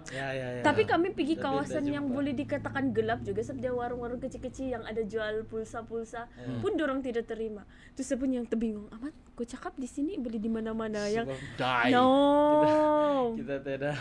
[0.06, 3.74] ya ya ya tapi kami pergi Tapi kawasan yang boleh dikatakan gelap juga sebab dia
[3.74, 6.62] warung-warung kecil-kecil yang ada jual pulsa-pulsa Hmm.
[6.62, 10.38] pun dorang tidak terima terus saya pun yang terbingung amat kau cakap di sini beli
[10.38, 11.26] di mana-mana yang
[11.58, 11.90] Die.
[11.90, 12.06] no
[13.34, 13.98] kita tidak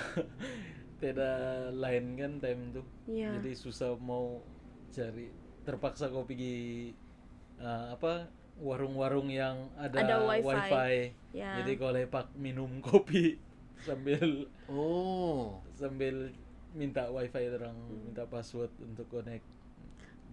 [1.00, 1.36] tidak
[1.72, 3.40] lain kan time tuh Iya.
[3.40, 4.44] jadi susah mau
[4.90, 5.32] cari
[5.64, 6.92] terpaksa kau pergi
[7.56, 11.10] eh, apa warung-warung yang ada, Ada wifi.
[11.30, 11.58] Ya.
[11.58, 13.38] jadi kau lepak minum kopi
[13.80, 15.58] sambil Oh.
[15.72, 16.30] sambil
[16.70, 18.00] minta wifi orang Hmm.
[18.04, 19.42] minta password untuk connect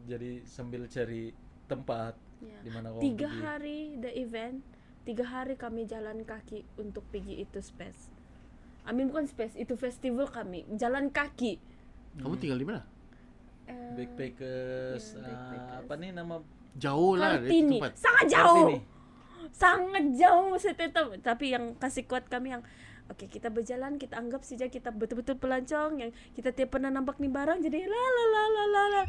[0.03, 1.33] jadi sambil cari
[1.65, 2.57] tempat Ya.
[2.59, 3.41] di mana kau tiga pergi.
[3.43, 4.61] hari the event
[5.01, 8.09] tiga hari kami jalan kaki untuk pergi itu space
[8.81, 11.61] Amin bukan space itu festival kami jalan kaki
[12.11, 12.81] Kamu tinggal di mana?
[13.63, 15.77] Eh, backpackers, Iya, ah, backpackers.
[15.79, 16.35] apa nih nama
[16.73, 17.93] Jauh lah dari Kartini tempat.
[17.95, 18.77] sangat jauh Kartini.
[19.51, 22.63] sangat jauh saya tetap tapi yang kasih kuat kami yang
[23.07, 27.27] oke kita berjalan kita anggap saja kita betul-betul pelancong yang kita tidak pernah nampak nih
[27.27, 29.03] barang jadi la la la la la la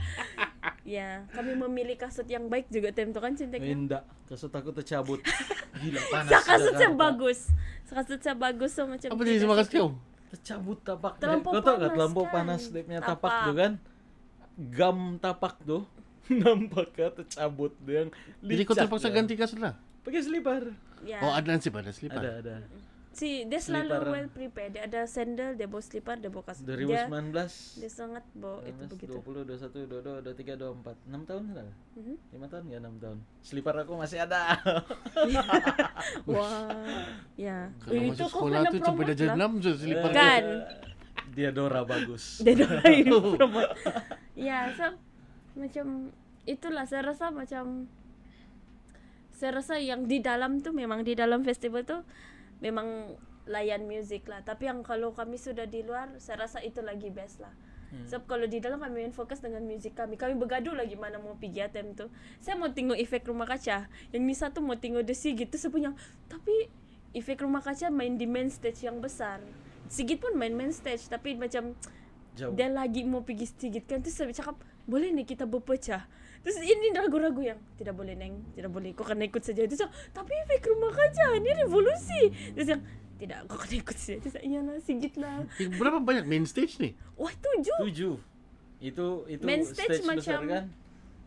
[0.85, 5.23] ya kami memilih kasut yang baik juga tem kan cinta Enggak, kasut aku tercabut.
[5.79, 6.31] Gila panas.
[6.31, 6.99] Sa kasutnya Jakarta.
[6.99, 7.39] bagus
[7.87, 9.79] kasutnya bagus so macam Apa jadi tidak sama suka.
[9.79, 9.89] kau?
[10.33, 11.13] Tercabut tapak.
[11.21, 12.33] Terlampau Kau panas terlampau kan?
[12.35, 13.05] panas tapak.
[13.05, 13.37] Tapak.
[13.45, 13.73] tuh kan?
[14.69, 15.83] Gam tapak tuh.
[16.43, 19.17] Nampak kan tercabut dia yang Jadi kau terpaksa dia.
[19.17, 19.75] ganti kasut lah.
[20.01, 20.71] Pakai selipar.
[21.01, 22.17] ya Oh ada nasib ada slipper.
[22.17, 22.55] Ada, ada.
[23.13, 24.09] si dia selalu Slipper.
[24.09, 27.29] well prepared dia ada sandal dia bawa slipper dia bawa kasut dia 2019.
[27.77, 32.15] dia sangat bawa itu 19, begitu 20, 21, 22, 23, 24 6 tahun lah Mhm.
[32.33, 34.57] 5 tahun ya 6 tahun Selipar aku masih ada
[36.25, 36.73] wah
[37.37, 39.49] ya Kalau itu masuk sekolah kena tu sampai jam lah.
[39.51, 40.09] 6 je slipper.
[40.09, 40.45] Eh, Kan.
[41.33, 43.05] Dia Dora bagus dia doain
[43.37, 43.73] promote
[44.35, 44.85] ya so,
[45.55, 46.11] macam
[46.49, 47.87] itulah saya rasa macam
[49.33, 52.03] saya rasa yang di dalam tuh memang di dalam festival tuh
[52.63, 53.17] memang
[53.51, 54.41] layan musik lah.
[54.47, 57.51] Tapi yang kalau kami sudah di luar saya rasa itu lagi best lah.
[57.93, 58.07] Hmm.
[58.09, 60.17] Sebab kalau di dalam kami main fokus dengan musik kami.
[60.17, 62.07] Kami bergaduh lagi mana mau pergi atem tu.
[62.39, 63.91] Saya mau tengok efek rumah kaca.
[64.15, 65.91] Yang Nisa tu mau tengok The Sigit tu Saya punya
[66.31, 66.71] Tapi
[67.13, 69.43] efek rumah kaca main di main stage yang besar.
[69.93, 71.77] Sigit pun main main stage Tapi macam
[72.33, 72.57] Jauh.
[72.57, 74.01] dia lagi mau pergi Sigit kan?
[74.01, 76.03] Terus saya cakap Boleh nih kita berpecah?
[76.43, 78.43] Terus ini ragu-ragu yang Tidak boleh neng.
[78.53, 78.91] Tidak boleh.
[78.93, 79.63] Kau kena ikut saja.
[79.63, 82.23] Terus saya, Tapi efek rumah kaca Ini revolusi.
[82.51, 82.83] Terus yang
[83.17, 84.17] Tidak kau kena ikut saja.
[84.19, 85.47] Terus saya Iyalah Sigit lah.
[85.73, 86.99] Berapa banyak main stage ni?
[87.15, 87.79] Wah tujuh.
[87.85, 88.15] Tujuh.
[88.81, 90.65] Itu itu Main stage besar macam- kan?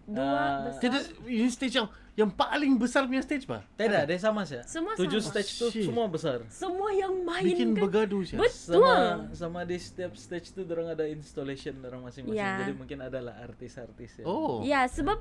[0.06, 0.82] Dua Ah, besar.
[0.82, 3.60] Tidak ini stage yang yang paling besar punya stage bah.
[3.76, 4.64] Tidak, dia sama sih.
[4.64, 5.32] Semua Tujuh sama.
[5.36, 5.84] stage tuh Shit.
[5.92, 6.40] semua besar.
[6.48, 8.40] Semua yang main Bikin kan bergaduh sih.
[8.40, 8.80] Betul.
[8.80, 12.40] Sama sama di setiap stage tuh orang ada installation orang masing-masing.
[12.40, 12.64] Ya.
[12.64, 14.26] Jadi mungkin adalah artis-artis ya.
[14.26, 14.64] Oh.
[14.64, 15.20] Ya sebab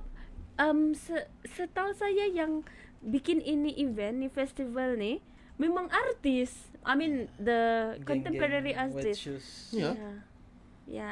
[0.63, 1.19] um, se
[1.51, 2.63] setahu saya yang
[3.03, 5.19] bikin ini event ni festival ni
[5.59, 6.55] memang artis.
[6.87, 9.27] I mean the Geng-geng contemporary White artist.
[9.75, 9.99] Ya.
[9.99, 10.11] Ya.
[10.85, 11.11] Ya,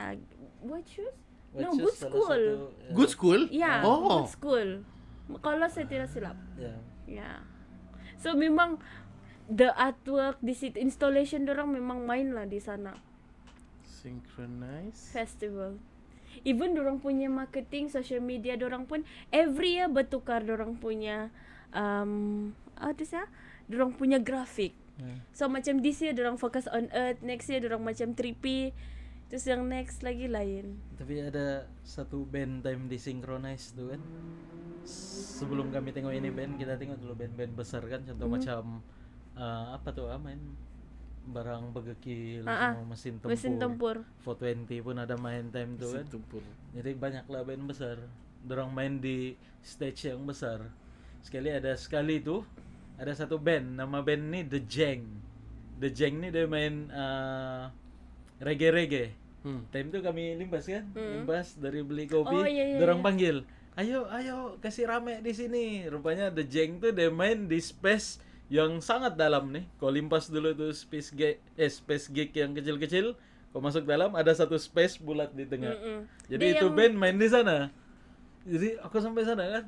[0.63, 1.11] what shoes?
[1.51, 2.45] White No, Shoes Good School.
[2.45, 2.93] satu, ya.
[2.93, 3.41] Good school?
[3.51, 4.01] Ya, Oh.
[4.21, 4.71] good school.
[5.39, 6.37] Kalau saya tidak silap.
[6.55, 6.75] Ya.
[7.05, 7.31] Ya.
[8.17, 8.79] So memang
[9.47, 12.95] the artwork di situ installation orang memang main lah di sana
[13.83, 15.11] Synchronize.
[15.13, 15.79] festival.
[16.43, 21.29] even dorang punya marketing social media dorang pun every year bertukar dorang punya
[21.71, 23.29] um, apa tu sah
[23.67, 25.09] dorang punya grafik Ya.
[25.33, 28.77] so macam this year dorang fokus on earth next year dorang macam 3P
[29.33, 34.03] terus yang next lagi lain Tapi ada satu band time disynchronize tuh kan.
[34.85, 38.03] Sebelum kami tengok ini band, kita tengok dulu band-band besar kan.
[38.03, 38.35] Contoh Hmm.
[38.37, 38.63] macam
[39.33, 40.37] eh, apa tuh ah, main
[41.23, 42.73] barang begekil Ah, ah.
[42.75, 43.31] semua mesin tempur.
[43.31, 46.05] mesin tempur 420 pun ada main time tuh kan.
[46.11, 46.43] Tempur.
[46.75, 47.97] Jadi banyaklah band besar.
[48.43, 50.61] Dorang main di stage yang besar.
[51.23, 52.43] Sekali ada sekali tuh
[52.99, 55.03] ada satu band nama band ini The Jeng.
[55.79, 57.71] The Jeng ini dia main uh,
[58.39, 59.22] reggae-reggae.
[59.43, 59.67] Hmm.
[59.69, 61.13] Time itu kami limbas kan, Hmm.
[61.19, 63.05] limbas dari beli kopi, Oh, iya, iya, dorang iya.
[63.05, 63.37] panggil,
[63.75, 65.65] ayo ayo kasih rame di sini.
[65.85, 69.67] Rupanya The Jeng tuh dia main di space yang sangat dalam nih.
[69.77, 74.31] Kau limpas dulu tuh space gig, eh space gig yang kecil-kecil, kau masuk dalam ada
[74.31, 75.73] satu space bulat di tengah.
[75.73, 75.99] Mm-mm.
[76.29, 77.75] Jadi Dia itu yang- band main di sana.
[78.43, 79.65] Jadi aku sampai sana kan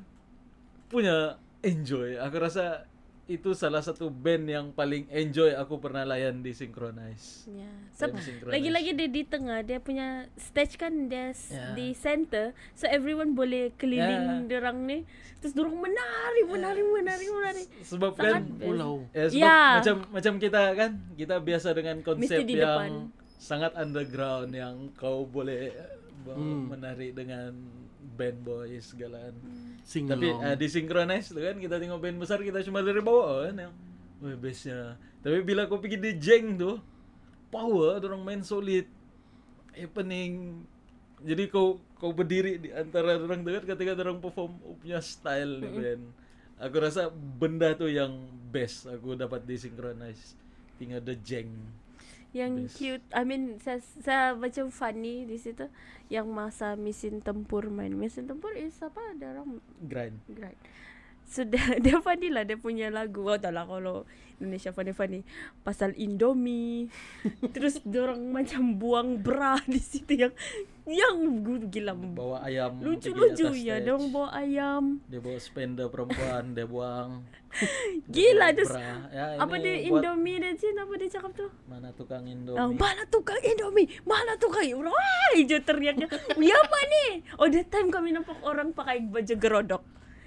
[0.85, 2.15] punya enjoy.
[2.17, 2.85] Aku rasa
[3.25, 7.49] itu salah satu band yang paling enjoy aku pernah layan di Synchronize.
[7.49, 7.65] Ya.
[7.91, 8.53] Seb- synchronize.
[8.53, 11.73] lagi-lagi dia di tengah dia punya stage kan dia Ya.
[11.73, 14.61] di center so everyone boleh keliling Ya.
[14.61, 18.41] dorang ni terus dorang menari menari menari menari Sebab Sangat kan.
[18.57, 18.93] Pulau.
[19.09, 19.59] Ya, sebab Ya.
[19.75, 22.91] macam macam kita kan, kita biasa dengan konsep yang depan.
[23.35, 25.73] sangat underground yang kau boleh
[26.33, 26.73] Hmm.
[26.73, 27.53] menari dengan
[28.17, 29.35] band boy segala kan.
[29.85, 33.45] Sing Tapi uh, di synchronize tu kan kita tengok band besar kita cuma dari bawah
[33.45, 33.73] kan yang
[34.23, 34.97] wah bestnya.
[35.21, 36.81] Tapi bila kau pergi di jeng tu
[37.53, 38.89] power orang main solid
[39.75, 40.63] happening
[41.21, 45.69] jadi kau kau berdiri di antara orang tu kan ketika orang perform punya style ni
[45.69, 46.03] band.
[46.55, 48.15] Aku rasa benda tu yang
[48.47, 50.39] best aku dapat di synchronize.
[50.79, 51.51] Tinggal the jeng.
[52.35, 52.75] Yang Best.
[52.75, 55.71] cute I mean saya, saya macam funny di situ
[56.11, 60.19] yang masa mesin tempur main mesin tempur is apa ada orang Grind.
[60.35, 60.59] Right.
[61.25, 63.25] Sudah dia funny lah dia punya lagu.
[63.25, 65.23] Oh tak lah kalau Indonesia funny-funny
[65.63, 66.91] pasal Indomie.
[67.55, 70.33] Terus dorang macam buang bra di situ yang
[70.85, 71.17] yang
[71.65, 73.89] gila Bawa ayam lucu-lucu ya stage.
[73.89, 75.01] dong bawa ayam.
[75.09, 77.25] Dia bawa spender perempuan, dia buang.
[78.05, 78.75] Gila dia terus.
[79.09, 81.47] Ya, apa dia Indomie dia Cin apa dia cakap tu?
[81.65, 82.59] Mana tukang Indomie?
[82.59, 83.89] Oh, mana tukang Indomie?
[84.05, 84.93] Mana tukang Indomie?
[84.93, 86.05] Wah, hijau teriaknya.
[86.37, 87.05] Ya apa ni?
[87.41, 89.81] Oh, that time kami nampak orang pakai baju gerodok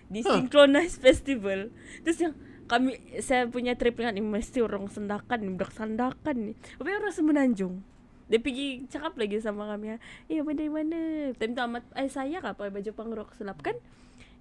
[0.08, 0.40] di Huh.
[0.40, 1.68] Synchronize Festival.
[2.04, 2.34] Terus yang
[2.68, 6.52] kami saya punya trip dengan ini mesti orang sendakan ni, budak sendakan ni.
[6.76, 7.80] Tapi orang semenanjung.
[8.28, 9.96] Dia pergi cakap lagi sama kami,
[10.28, 13.72] "Ya, dari mana?" Time tu amat eh saya kan pakai baju pangrok selap kan?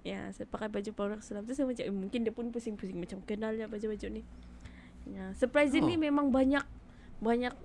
[0.04, 3.24] Ya, saya pakai baju pangrok selap tu saya macam eh, mungkin dia pun pusing-pusing macam
[3.24, 4.22] kenalnya baju-baju ni.
[5.08, 6.00] Ya, surprisingly Oh.
[6.04, 6.64] memang banyak
[7.24, 7.56] banyak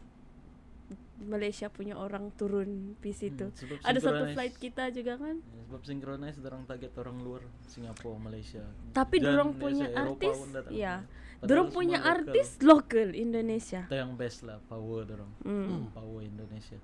[1.15, 3.47] Malaysia punya orang turun di situ.
[3.47, 5.39] Hmm, Ada satu flight kita juga kan.
[5.39, 8.65] Ya, sebab synchronize orang target orang luar Singapura, Malaysia.
[8.91, 10.37] Tapi Dan ya, punya Eropah artis,
[10.73, 10.95] ya.
[11.43, 12.11] Semua punya lokal.
[12.13, 13.81] artis lokal Indonesia.
[13.85, 15.31] Itu yang best lah, power dorang.
[15.43, 15.91] Hmm.
[15.91, 16.79] Power Indonesia.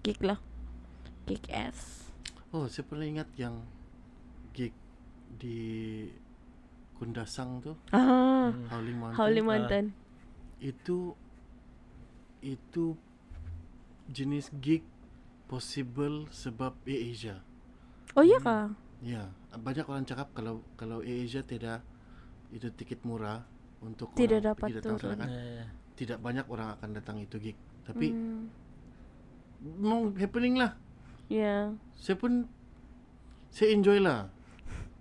[0.00, 0.38] Kick lah.
[1.26, 2.08] Kick ass.
[2.48, 3.60] Oh, saya pernah ingat yang
[4.54, 4.72] gig
[5.28, 6.06] di
[6.96, 8.66] Kundasang tu, Ah, Hmm.
[8.72, 9.18] Howling Mountain.
[9.20, 9.86] Howling Mountain.
[10.58, 11.14] Itu
[12.40, 12.94] itu
[14.08, 14.82] jenis gig
[15.48, 17.36] possible sebab Air Asia.
[18.16, 18.72] Oh iya kah?
[18.98, 21.84] Ya, banyak orang cakap kalau kalau Air Asia tidak
[22.48, 23.44] itu tiket murah
[23.84, 25.28] untuk Tidak orang dapat datang sana kan.
[25.28, 25.66] Ya, ya.
[25.94, 27.58] Tidak banyak orang akan datang itu gig.
[27.84, 28.48] Tapi Hmm.
[29.60, 30.74] memang happening lah.
[31.28, 31.72] Ya.
[31.98, 32.48] Saya pun
[33.50, 34.30] saya enjoy lah.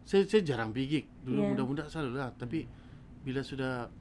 [0.08, 1.06] Saya saya jarang pergi gig.
[1.24, 1.50] Dulu Yeah.
[1.56, 2.30] muda-muda selalu lah.
[2.36, 2.68] Tapi
[3.24, 3.92] bila sudah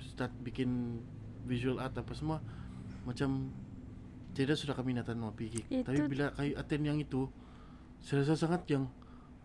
[0.00, 1.00] start bikin
[1.44, 2.40] visual art apa semua
[3.04, 3.52] macam
[4.32, 5.66] tidak sudah keminatan mau pergi gig.
[5.72, 7.26] Itu- Tapi bila kayu attend yang itu
[7.98, 8.88] saya rasa sangat yang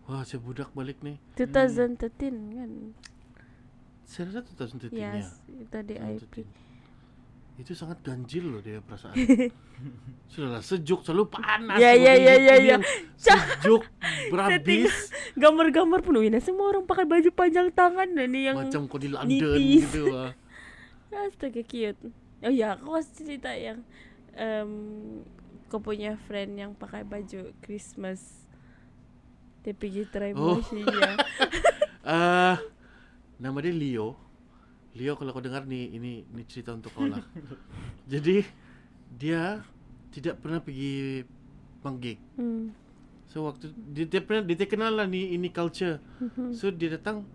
[0.04, 1.18] wah saya budak balik nih.
[1.34, 1.98] 2013
[2.52, 2.70] kan.
[4.02, 5.12] Saya rasa 2013 ya.
[5.14, 6.34] Yes, itu di IP.
[6.46, 6.74] 2013.
[7.56, 9.16] Itu sangat ganjil loh dia perasaan.
[10.30, 11.76] Sudahlah sejuk selalu panas.
[11.76, 12.76] Ya, ya, Ini- ya, ya, ini ya.
[13.16, 13.82] Sejuk
[14.32, 14.92] berhabis.
[15.34, 19.08] Gambar-gambar pun Wina semua orang pakai baju panjang tangan dan ni yang Macam kau di
[19.08, 19.88] London nipis.
[19.88, 20.32] gitu ah.
[21.26, 22.00] Astaga cute.
[22.38, 23.80] Oh ya, aku harus cerita yang
[24.36, 24.72] um,
[25.66, 28.46] kau punya friend yang pakai baju Christmas.
[29.66, 30.62] Dia pergi try Oh.
[30.62, 31.18] ya.
[32.06, 32.56] Ah,
[33.42, 34.14] nama dia Leo.
[34.94, 37.20] Leo kalau kau dengar nih ini ini cerita untuk kau lah.
[38.12, 38.46] Jadi
[39.10, 39.60] dia
[40.14, 41.26] tidak pernah pergi
[41.82, 42.16] panggig.
[42.38, 42.70] Hmm.
[43.26, 45.98] So waktu dia, dia pernah dia terkenal lah ni ini culture.
[46.54, 47.26] So dia datang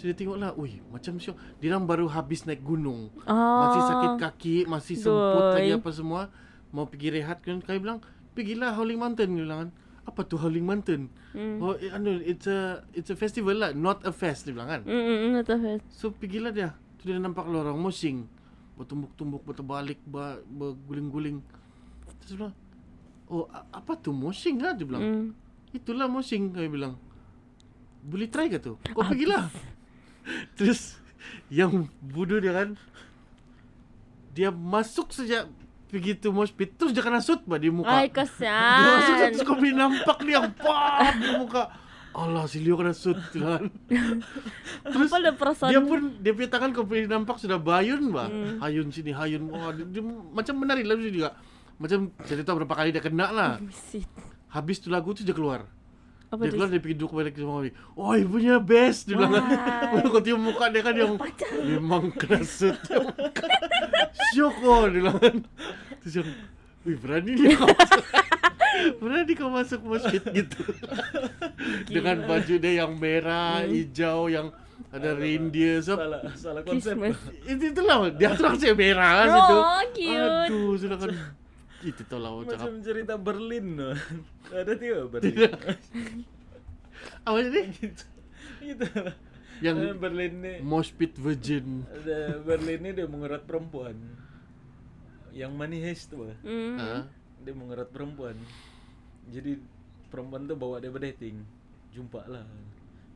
[0.00, 1.36] so dia tengok lah, ui macam syok.
[1.60, 3.12] Dia orang baru habis naik gunung.
[3.28, 3.68] Ah.
[3.68, 5.54] Masih sakit kaki, masih semput Doi.
[5.60, 6.32] lagi apa semua.
[6.72, 8.00] Mau pergi rehat kan kami bilang,
[8.32, 9.70] pergilah Howling Mountain dia bilang kan.
[10.08, 11.12] Apa tu Howling Mountain?
[11.36, 11.60] Hmm.
[11.60, 14.80] Oh, eh, anu, it's a it's a festival lah, not a fest dia bilang kan.
[14.88, 15.78] Mm, mm, mm, betul, betul.
[15.92, 16.72] So pergilah dia.
[16.96, 18.24] Tu dia nampak lah orang mosing.
[18.80, 21.44] Bertumbuk-tumbuk, berterbalik, ber, berguling-guling.
[22.24, 22.56] Terus bilang,
[23.28, 25.04] oh a- apa tu mosing lah dia bilang.
[25.04, 25.26] Mm.
[25.76, 26.96] Itulah mosing kami bilang.
[28.00, 28.80] Boleh try ke tu?
[28.96, 29.52] Kau pergilah.
[30.58, 31.00] Terus
[31.50, 32.78] yang bodoh dia kan
[34.30, 35.50] dia masuk saja
[35.90, 37.90] pergi tu mosh pit terus dia kena shoot bah di muka.
[37.90, 38.06] Ay,
[38.78, 41.64] Dia masuk terus kau nampak dia pam di muka.
[42.10, 43.66] Allah si Leo kena shoot tu kan.
[44.94, 45.10] terus
[45.66, 48.30] dia pun dia punya tangan kau nampak sudah bayun bah.
[48.30, 48.62] Hmm.
[48.62, 49.50] Hayun sini hayun.
[49.50, 51.30] Wah, dia, dia macam menari dia juga.
[51.82, 52.14] Macam
[52.46, 53.52] tahu berapa kali dia kena lah.
[54.54, 55.66] Habis tu lagu tu dia keluar.
[56.30, 56.54] Apa dia tu?
[56.54, 57.70] keluar dia pergi duduk balik sama kami.
[57.98, 59.44] Oh ibunya best dia bilang kan.
[59.98, 61.12] Kalau kau tengok muka dia kan yang
[61.66, 62.78] memang kena set
[64.38, 65.36] kau dia bilang kan.
[66.06, 66.28] Terus yang,
[66.86, 67.58] wih berani dia
[69.02, 70.62] berani kau masuk masjid gitu.
[71.90, 74.54] Dengan baju dia yang merah, hijau, yang
[74.94, 75.82] ada reindeer.
[75.82, 76.94] So, Salah, salah konsep.
[77.44, 79.56] Itu itulah dia terang saya merah kan Oh, situ.
[79.98, 80.30] cute.
[80.46, 80.98] Aduh, sudah
[81.80, 82.84] Gitu tolong Macam cakap.
[82.84, 83.90] cerita Berlin no.
[84.52, 85.48] Ada tiga Berlin.
[87.24, 87.64] Apa sih?
[87.80, 88.04] Gitu.
[88.60, 88.86] gitu.
[89.60, 91.84] Yang eh, Berlin ini Mospit Virgin.
[91.88, 93.96] Ada Berlin ini dia mengerat perempuan.
[95.32, 96.36] Yang manis tuh.
[96.44, 96.76] Mm.
[96.76, 97.02] Uh.
[97.40, 98.36] Dia mengerat perempuan.
[99.32, 99.56] Jadi
[100.12, 101.40] perempuan tuh bawa dia berdating.
[101.92, 102.44] Jumpa lah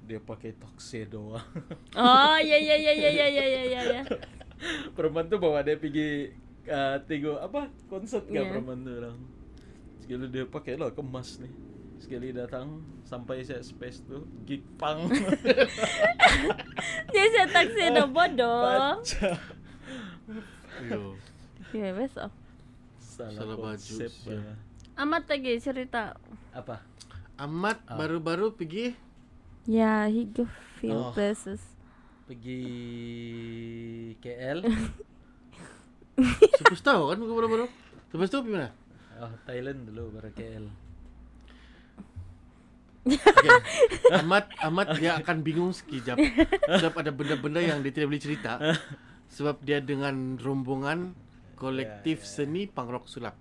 [0.05, 1.41] dia pakai tuxedo.
[1.97, 4.01] Oh iya iya iya iya iya iya iya.
[4.97, 6.33] Perempuan tuh bawa dia pergi
[6.67, 8.51] uh, tigo apa konsert kan Iya.
[8.51, 9.19] perempuan tuh orang.
[9.99, 11.53] Sekali dia pakai lah kemas nih.
[11.97, 12.67] Sekali datang
[13.03, 15.09] sampai saya space tuh gig pang.
[17.09, 18.99] Dia saya taksi dah bodoh.
[18.99, 19.31] Baca.
[20.77, 21.17] Ayo.
[21.71, 22.29] Ya, besok.
[22.99, 24.11] Salah, Salah baju, konsep.
[24.27, 24.59] bah.
[24.97, 26.19] Amat lagi cerita.
[26.51, 26.83] Apa?
[27.37, 27.97] Amat Ah.
[27.97, 28.95] baru-baru pergi
[29.65, 30.45] Ya, he go
[30.77, 31.11] few Oh.
[31.11, 31.63] places.
[32.27, 32.61] Pergi
[34.19, 34.61] KL.
[36.85, 37.67] Tahu kan bukan baru-baru.
[38.15, 38.71] Lepas tu pergi mana?
[39.19, 40.67] Oh, Thailand dulu baru KL.
[43.05, 43.51] Okay.
[44.25, 46.17] Amat Amat dia akan bingung sekejap
[46.81, 48.53] sebab ada benda-benda yang dia tidak boleh cerita
[49.29, 51.13] sebab dia dengan rombongan
[51.55, 53.37] kolektif Ya, ya, seni rock sulap.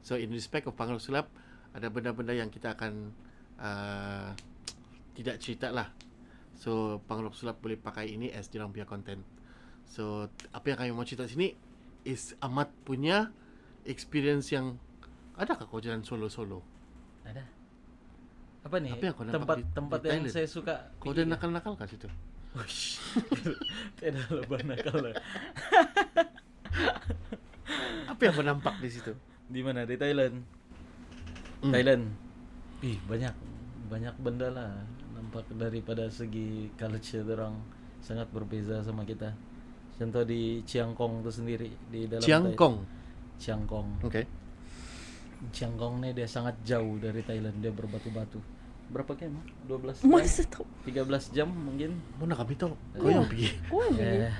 [0.00, 1.28] So in respect of punk rock sulap
[1.76, 3.12] ada benda-benda yang kita akan
[3.60, 4.32] uh,
[5.12, 5.92] tidak cerita lah.
[6.56, 9.20] So punk rock sulap boleh pakai ini as dia punya content.
[9.84, 11.52] So apa yang kami mau cerita sini
[12.02, 13.30] is Amat punya
[13.86, 14.78] experience yang
[15.38, 16.62] adakah kau jalan solo-solo?
[17.26, 17.44] Ada.
[18.62, 18.94] Apa nih?
[18.94, 20.34] Apa yang kau tempat di- tempat di yang Thailand?
[20.34, 20.74] saya suka.
[20.98, 21.30] Kau pergi udah ya?
[21.34, 22.08] nakal-nakal kah situ?
[23.98, 25.14] Tidak lebih nakal lah.
[28.12, 29.12] Apa yang kau nampak di situ?
[29.50, 29.82] Di mana?
[29.88, 30.36] Di Thailand.
[31.62, 31.72] Hmm.
[31.74, 32.04] Thailand.
[32.82, 33.34] Ih, banyak
[33.86, 34.70] banyak benda lah
[35.12, 37.54] nampak daripada segi culture orang
[38.02, 39.34] sangat berbeza sama kita.
[39.94, 42.76] Contoh di Chiang Kong itu sendiri di dalam Chiang Thai- Kong.
[43.36, 43.88] Chiang Kong.
[44.02, 44.24] Okay.
[45.50, 48.38] Chiang Kong nih dia sangat jauh dari Thailand, dia berbatu-batu.
[48.88, 49.34] Berapa jam?
[49.64, 50.06] 12 jam?
[50.06, 50.64] Masa tau.
[50.84, 51.96] 13 jam mungkin.
[52.16, 52.74] Mana kami tahu?
[52.92, 53.48] Kau yang pergi.
[53.66, 54.18] Kau yang pergi.
[54.22, 54.34] Eh,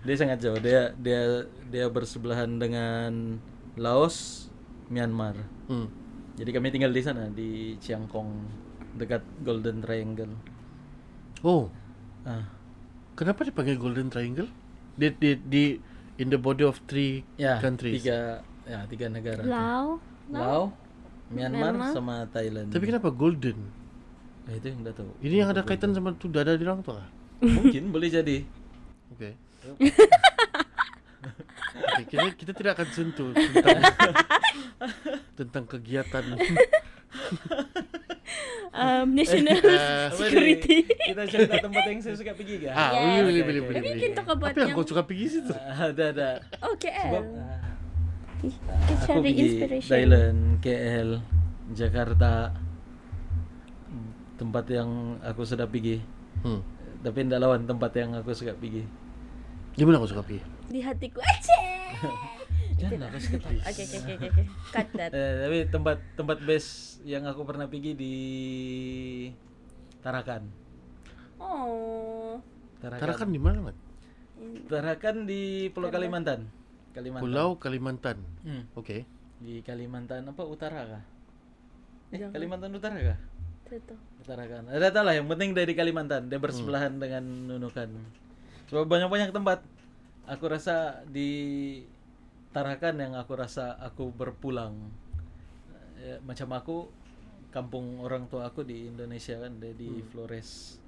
[0.00, 0.58] dia sangat jauh.
[0.58, 1.20] Dia dia
[1.66, 3.40] dia bersebelahan dengan
[3.74, 4.48] Laos,
[4.86, 5.34] Myanmar.
[5.66, 5.88] Hmm.
[6.36, 8.28] Jadi kami tinggal di sana di Chiang Kong
[8.92, 10.34] dekat Golden Triangle.
[11.40, 11.72] Oh,
[12.20, 12.44] Ah,
[13.14, 14.44] kenapa dipanggil Golden Triangle?
[15.00, 15.64] Di di di
[16.20, 18.04] in the border of three ya, countries.
[18.04, 19.40] tiga ya tiga negara.
[19.40, 19.96] Lao.
[20.30, 20.70] Lao,
[21.32, 21.90] Myanmar, Myanmar.
[21.96, 22.70] sama Thailand.
[22.70, 23.58] Tapi kenapa Golden?
[24.46, 25.10] Eh, itu yang enggak tahu.
[25.24, 27.08] Ini yang ada kaitan sama tu dada di orang tu kah?
[27.40, 28.46] Mungkin boleh jadi.
[29.16, 29.34] Okay.
[29.64, 29.90] okay
[32.10, 33.80] kita, kita tidak akan sentuh tentang
[35.38, 36.24] tentang kegiatan
[38.70, 40.86] Um, national Eh, security.
[40.86, 42.72] Kita cerita tempat yang saya suka pergi kan?
[42.72, 43.26] ah, Yes.
[43.26, 43.80] boleh boleh boleh.
[43.82, 45.50] Tapi kita kau buat Apa yang kau suka pergi situ?
[45.58, 46.28] ada ada.
[46.62, 47.12] Oh, KL.
[47.18, 47.74] Ah,
[48.40, 49.90] Kita aku cari inspiration.
[49.90, 51.10] Thailand, KL,
[51.70, 52.54] Jakarta,
[54.36, 54.88] tempat yang
[55.20, 55.98] aku sudah pergi.
[56.40, 56.62] Hmm.
[57.00, 58.86] Tapi tidak lawan tempat yang aku suka pergi.
[59.72, 60.40] Di mana kau suka pergi?
[60.70, 61.18] Di hatiku.
[61.18, 61.64] Aceh.
[62.80, 63.58] Jangan suka pergi.
[63.60, 64.42] Oke, oke, oke, oke.
[64.72, 65.10] Cut that.
[65.12, 68.14] Eh, tapi tempat tempat best yang aku pernah pergi di
[70.00, 70.42] Tarakan.
[71.36, 72.40] Oh.
[72.80, 73.00] Tarakan.
[73.04, 73.76] Tarakan di mana, Mat?
[74.72, 76.48] Tarakan di Pulau Kalimantan.
[76.96, 77.22] Kalimantan.
[77.22, 78.16] Pulau Kalimantan.
[78.40, 78.64] Hmm.
[78.72, 79.04] Oke.
[79.40, 81.04] Di Kalimantan apa utara kah?
[82.10, 82.32] Eh, Jangan.
[82.32, 83.18] Kalimantan utara kah?
[83.70, 83.94] Itu.
[84.24, 84.66] Utara kan.
[84.66, 87.88] Ada tahu lah yang penting dari Kalimantan, dia bersebelahan dengan Nunukan.
[88.72, 89.62] Sebab banyak-banyak tempat.
[90.26, 91.30] Aku rasa di
[92.50, 94.74] Tarakan yang aku rasa aku berpulang.
[96.02, 96.76] ya, macam aku
[97.54, 100.78] kampung orang tua aku di Indonesia kan di Flores.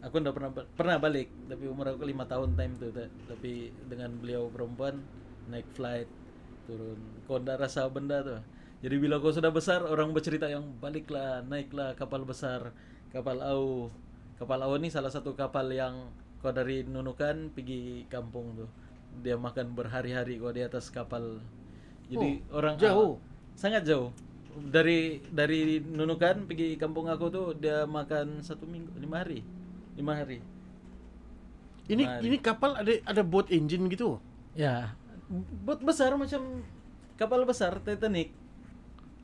[0.00, 4.10] Aku ndak pernah pernah balik tapi umur aku lima tahun time tuh ta- tapi dengan
[4.18, 5.04] beliau perempuan
[5.52, 6.08] naik flight
[6.64, 6.98] turun.
[7.28, 8.40] Kau ndak rasa benda tuh
[8.82, 12.72] jadi bila kau sudah besar orang bercerita yang baliklah naiklah kapal besar
[13.14, 13.92] kapal au.
[14.40, 16.10] Kapal au ini salah satu kapal yang
[16.42, 18.70] kau dari Nunukan pergi kampung tuh
[19.20, 21.38] dia makan berhari-hari kau di atas kapal
[22.08, 23.20] jadi orang jauh.
[23.52, 24.08] sangat jauh
[24.52, 29.40] dari dari Nunukan pergi kampung aku tuh dia makan satu minggu lima hari
[29.94, 30.40] lima hari
[31.82, 32.22] Ini Mari.
[32.24, 34.22] ini kapal ada ada boat engine gitu.
[34.54, 34.94] ya
[35.64, 36.62] bot besar macam
[37.16, 38.30] kapal besar Titanic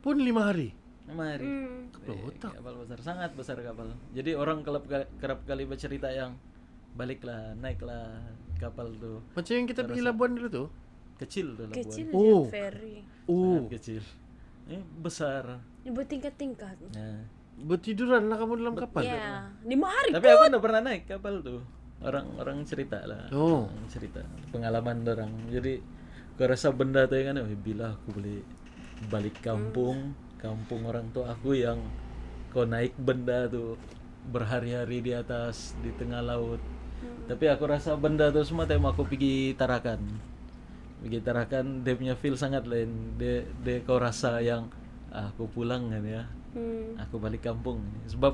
[0.01, 0.73] Pun lima hari.
[1.05, 1.89] lima hari Hmm.
[1.93, 4.85] Kapal Eh, kapal besar sangat besar kapal jadi orang kerap
[5.19, 6.37] kerap kali bercerita yang
[6.95, 8.17] baliklah naiklah
[8.59, 10.69] kapal tuh Macam yang kita pergi Labuan dulu tuh.
[11.17, 11.79] kecil tuh Labuan.
[11.81, 12.21] Kecil Oh.
[12.21, 12.43] oh.
[12.47, 13.03] ferry.
[13.23, 14.03] Sangat Oh, kecil
[14.65, 16.77] ini besar Ini bertingkat-tingkat.
[16.93, 17.25] Nah.
[17.59, 19.03] bertiduran lah kamu dalam kapal.
[19.03, 20.13] Ya, lima hari.
[20.13, 21.59] tapi aku udah pernah naik kapal tuh
[21.99, 23.67] orang-orang cerita lah Oh.
[23.67, 25.83] Orang cerita pengalaman orang jadi
[26.35, 28.39] gua rasa benda tuh yang kan "Eh, bila aku boleh
[29.07, 31.83] balik kampung kampung orang tua aku yang
[32.49, 33.75] kau naik benda tuh
[34.25, 36.63] berhari-hari di atas di tengah laut
[37.25, 40.01] tapi aku rasa benda tuh semua tema aku pergi Tarakan
[40.99, 44.67] pergi Tarakan dia punya feel sangat lain dia dia kau rasa yang
[45.09, 46.97] "Ah, aku pulang kan ya Hmm.
[46.97, 48.33] aku balik kampung sebab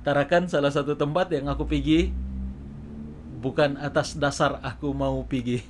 [0.00, 2.12] Tarakan salah satu tempat yang aku pergi
[3.36, 5.64] bukan atas dasar aku mau pergi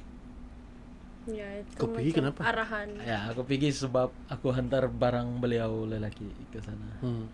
[1.29, 2.41] Ya, itu Kau pergi kenapa?
[2.41, 2.89] Arahan.
[2.99, 7.29] ya aku pergi sebab aku hantar barang beliau lelaki ke sana Hmm.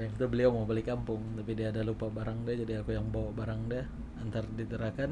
[0.00, 3.04] Time itu beliau mau balik kampung tapi dia ada lupa barang dia jadi aku yang
[3.12, 3.84] bawa barang dia
[4.16, 5.10] antar di Tarakan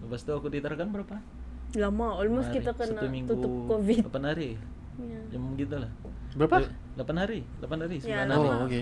[0.00, 1.16] lepas itu aku di Tarakan berapa
[1.74, 2.56] Lama, almost Hari.
[2.56, 4.00] kita kena Satu minggu tutup covid.
[4.08, 4.50] 8 hari
[4.94, 5.18] Ya.
[5.28, 5.90] jam gitu lah
[6.32, 6.62] Berapa?
[6.94, 8.80] 8 hari 8 hari 9 Ya, hari Oh, oke.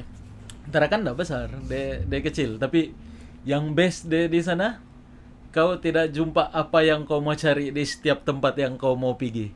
[0.68, 2.94] Tarakan enggak besar, dia dia kecil, tapi
[3.42, 4.78] yang best dia di sana
[5.50, 9.50] kau tidak jumpa apa yang kau mau cari di setiap tempat yang kau mau pergi.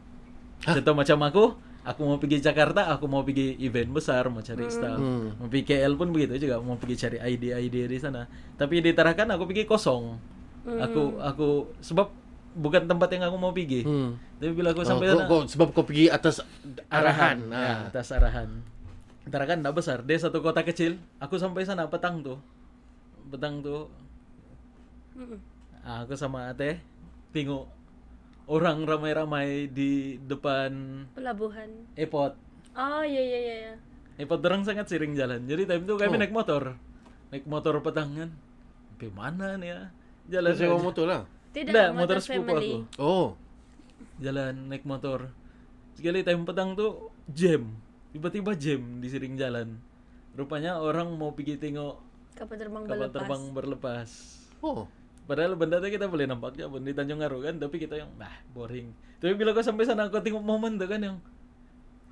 [0.65, 1.45] Contoh macam aku,
[1.87, 4.99] aku mau pergi Jakarta, aku mau pergi event besar, mau cari staff.
[4.99, 5.33] Hmm.
[5.37, 8.27] Mau pergi KL pun begitu juga, mau pergi cari ID-ID di sana.
[8.53, 10.19] Tapi di Tarakan aku pergi kosong.
[10.67, 12.11] Aku aku sebab
[12.53, 13.83] bukan tempat yang aku mau pergi.
[13.83, 14.19] Hmm.
[14.37, 16.43] Tapi bila aku Oh, sampai sana kau- sebab kau pergi atas
[16.89, 17.39] arahan.
[17.47, 17.79] ya, Ah.
[17.87, 18.51] atas arahan.
[19.25, 20.99] Tarakan enggak besar, dia satu kota kecil.
[21.17, 22.39] Aku sampai sana petang tuh.
[23.27, 23.91] Petang tuh
[25.13, 25.39] Mm-mm.
[25.81, 26.79] ah, aku sama Ate
[27.31, 27.67] tengok
[28.47, 29.91] orang ramai-ramai di
[30.21, 30.71] depan
[31.13, 31.71] Pelabuhan.
[31.95, 32.35] airport.
[32.73, 33.75] Oh, ya ya ya ya.
[34.17, 35.45] Airport orang sangat sering jalan.
[35.45, 36.21] Jadi time itu kami Oh.
[36.21, 36.63] naik motor.
[37.29, 38.31] Naik motor petang kan.
[38.89, 39.81] Sampai mana nih ya?
[40.29, 40.83] Jalan sewa aja.
[40.83, 41.23] motor lah.
[41.51, 42.73] Tidak, Nggak, motor, motor sepupu family.
[42.87, 42.99] aku.
[42.99, 43.29] Oh.
[44.19, 45.33] Jalan naik motor.
[45.93, 46.93] Sekali time petang tuh
[47.27, 47.73] jam.
[48.11, 49.77] Tiba-tiba jam di siring jalan.
[50.33, 51.97] Rupanya orang mau pergi tengok
[52.35, 53.15] Kapal terbang kapal berlepas.
[53.15, 54.11] terbang berlepas.
[54.61, 54.85] Oh.
[55.27, 58.31] Padahal benda itu kita boleh nampaknya pun di Tanjung Aru kan, tapi kita yang bah
[58.51, 58.95] boring.
[59.19, 61.19] Tapi bila kau sampai sana kau tengok momen tuh kan yang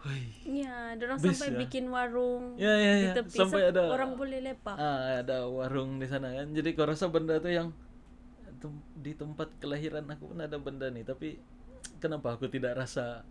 [0.05, 0.21] Woi,
[0.61, 1.59] Ya, orang Best sampai ya.
[1.65, 3.13] bikin warung Ya, ya, di ya.
[3.17, 4.77] tepi Sampai ada- orang boleh lepak.
[4.77, 6.53] ah, ada warung di sana kan.
[6.53, 7.73] Jadi kau rasa benda tuh yang
[8.61, 11.41] tem- di tempat kelahiran aku pun ada benda nih, tapi
[11.97, 13.25] kenapa aku tidak rasa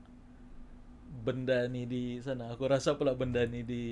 [1.22, 2.50] benda nih di sana?
[2.50, 3.84] Aku rasa pula benda nih di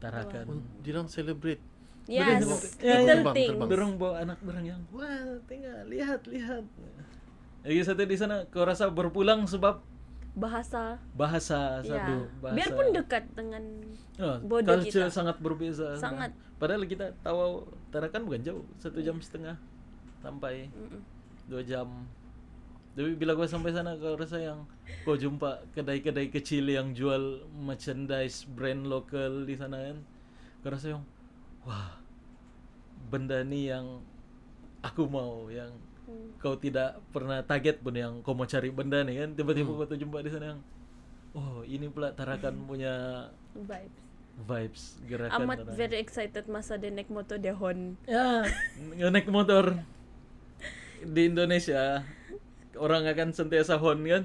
[0.00, 0.46] Tarakan.
[0.48, 1.60] Oh, Dirang celebrate.
[2.04, 2.44] Yes,
[2.76, 3.00] Ya, ya.
[3.00, 3.64] little Terbang, things.
[3.64, 6.64] Dorong bawa anak dorong yang wah tinggal lihat lihat.
[7.64, 9.80] Lagi satu di sana kau rasa berpulang sebab
[10.34, 10.98] Bahasa.
[11.14, 11.94] bahasa Ya.
[11.96, 12.56] satu bahasa.
[12.58, 13.62] Biarpun dekat dengan
[14.18, 15.14] Oh, bodoh culture kita.
[15.14, 15.94] sangat berbeza.
[15.94, 16.34] Sangat.
[16.54, 19.54] Padahal kita tahu Tarakan bukan jauh, satu jam setengah
[20.18, 20.98] sampai Mm-mm.
[21.46, 21.86] dua jam.
[22.92, 24.66] Tapi bila gua sampai sana kau rasa yang
[25.02, 29.98] kau jumpa kedai-kedai kecil yang jual merchandise brand lokal di sana kan.
[30.60, 31.02] Kau rasa yang
[31.64, 31.96] wah
[33.06, 34.00] benda ni yang
[34.80, 35.72] aku mau yang
[36.04, 36.36] Hmm.
[36.36, 39.80] kau tidak pernah target pun yang kau mau cari benda nih kan tiba-tiba Hmm.
[39.82, 40.60] kau jumpa di sana yang
[41.32, 42.92] oh ini pula Tarakan punya
[43.56, 44.04] vibes.
[44.36, 45.72] vibes gerakan Amat orang.
[45.74, 47.96] very excited masa dia naik motor dia hon.
[48.04, 48.44] ya
[49.08, 49.80] naik motor
[51.00, 52.04] di Indonesia
[52.74, 54.22] orang akan sentiasa hon kan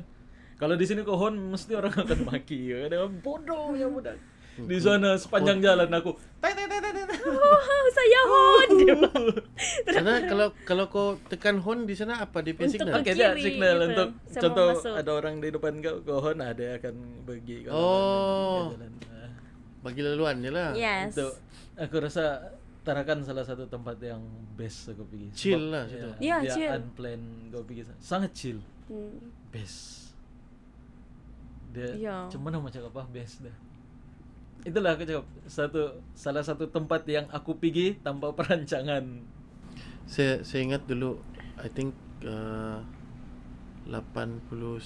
[0.58, 4.20] kalau di sini kau hon mesti orang akan maki ya kan bodoh ya budak
[4.62, 6.12] di sana sepanjang jalan aku.
[6.12, 7.60] Oh,
[7.91, 8.70] saya hon.
[9.91, 12.95] Sana kalau kalau kau tekan horn di sana apa dia punya Untuk signal?
[12.95, 13.86] ke Oke, dia kiri signal gitu.
[13.86, 18.60] untuk contoh ada orang di depan kau kau hon ada akan pergi kalau Oh.
[18.66, 18.91] ada jalan.
[19.03, 19.30] Nah,
[19.80, 20.70] Bagi laluan je lah.
[20.74, 21.14] Yes.
[21.14, 21.28] Itu
[21.76, 22.26] aku rasa
[22.80, 24.24] Tarakan salah satu tempat yang
[24.55, 25.28] best aku pergi.
[25.32, 26.10] Chill Sebab, lah situ.
[26.18, 26.72] Ya, dia chill.
[26.72, 27.99] unplanned kau pergi sana.
[27.99, 28.60] Sangat chill.
[28.88, 29.20] Hmm.
[29.51, 30.16] Best.
[31.70, 32.16] Dia Ya.
[32.28, 33.53] cuma nak macam apa best dah.
[34.70, 35.82] Itulah aku cakap satu
[36.13, 39.03] salah satu tempat yang aku pergi tanpa perancangan.
[40.05, 41.17] Saya saya ingat dulu
[41.57, 41.91] I think
[42.24, 42.80] uh,
[43.89, 44.86] 89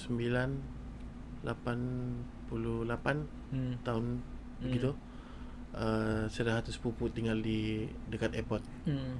[1.44, 3.78] 88 Hmm.
[3.86, 4.18] tahun
[4.58, 4.90] begitu.
[5.74, 8.66] Uh, saya dah sepupu tinggal di dekat airport.
[8.82, 9.18] Hmm.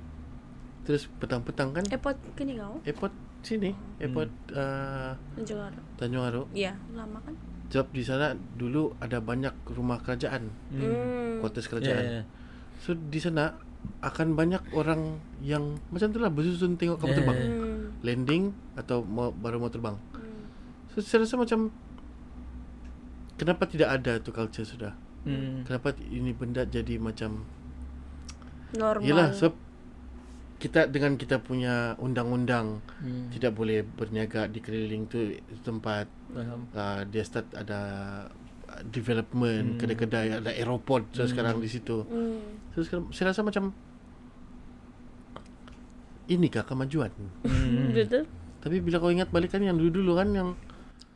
[0.82, 5.80] Terus petang-petang kan Airport Keningau, airport sini, airport uh, Tanjung Aru.
[5.96, 6.42] Tanjung Aru.
[6.52, 7.34] Iya, lama kan?
[7.74, 11.42] Sebab di sana dulu ada banyak rumah kerajaan, Hmm.
[11.42, 12.04] kuartus Ya, kerajaan.
[12.06, 12.22] ya.
[12.78, 13.58] So di sana
[13.98, 17.18] akan banyak orang yang macam tu lah bersusun tengok kapal Yeah.
[17.18, 17.82] terbang, Hmm.
[18.00, 18.44] landing
[18.74, 19.98] atau mau, baru mau terbang.
[20.14, 20.46] Hmm.
[20.88, 21.74] So saya rasa macam
[23.34, 24.94] kenapa tidak ada tu culture sudah?
[25.24, 25.66] Hmm.
[25.66, 27.42] Kenapa ini benda jadi macam
[28.72, 29.02] Normal.
[29.02, 29.54] Yelah sebab
[30.64, 33.28] kita dengan kita punya undang-undang Hmm.
[33.28, 35.20] tidak boleh berniaga di keliling tu
[35.60, 36.64] tempat Faham.
[36.72, 37.80] uh, dia start ada
[38.66, 39.78] uh, development Hmm.
[39.78, 42.40] kedai-kedai ada aeroport so sekarang di situ Hmm.
[42.72, 43.76] so sekarang saya rasa macam
[46.26, 47.12] inikah kemajuan
[47.44, 47.92] Hmm.
[47.92, 48.24] Betul.
[48.58, 50.48] tapi bila kau ingat balik kan yang dulu-dulu kan yang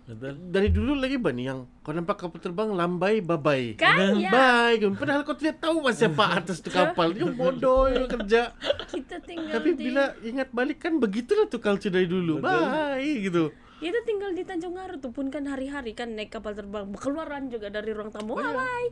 [0.09, 0.41] Betul.
[0.49, 4.33] dari dulu lagi bani yang kau nampak kapal terbang lambai babai Kan ya.
[4.33, 4.81] Bye.
[4.97, 8.57] Padahal kau tidak tahu mas siapa atas tu kapal Dia bodoh yang kerja
[8.89, 12.41] Kita tinggal Tapi di bila ingat balik kan begitulah tuh culture dari dulu.
[12.41, 13.53] Bye gitu.
[13.79, 17.69] Kita tinggal di Tanjung Aru tuh pun kan hari-hari kan naik kapal terbang keluaran juga
[17.69, 18.35] dari ruang tamu.
[18.35, 18.41] Oh.
[18.41, 18.91] Bye.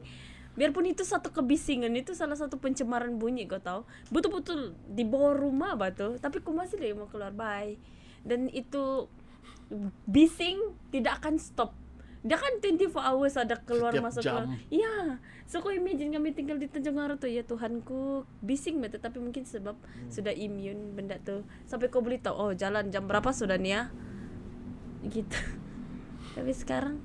[0.57, 3.85] Biarpun itu satu kebisingan itu salah satu pencemaran bunyi kau tahu.
[4.09, 7.77] Betul-betul di bawah rumah batu, tapi ku masih deh mau keluar bye.
[8.25, 9.11] Dan itu
[10.05, 10.59] bising
[10.89, 11.75] tidak akan stop.
[12.21, 14.35] Dia kan 24 hours ada keluar Setiap masuk jam.
[14.35, 14.47] keluar.
[14.67, 14.95] Iya.
[15.47, 19.43] So kau imagine kami tinggal di Tanjung Aru tuh ya Tuhanku bising betul tapi mungkin
[19.43, 20.11] sebab Hmm.
[20.11, 21.47] sudah immune benda tuh.
[21.63, 23.83] Sampai kau boleh tahu oh jalan jam berapa sudah nih ya.
[25.05, 25.39] Gitu.
[26.35, 26.99] Tapi sekarang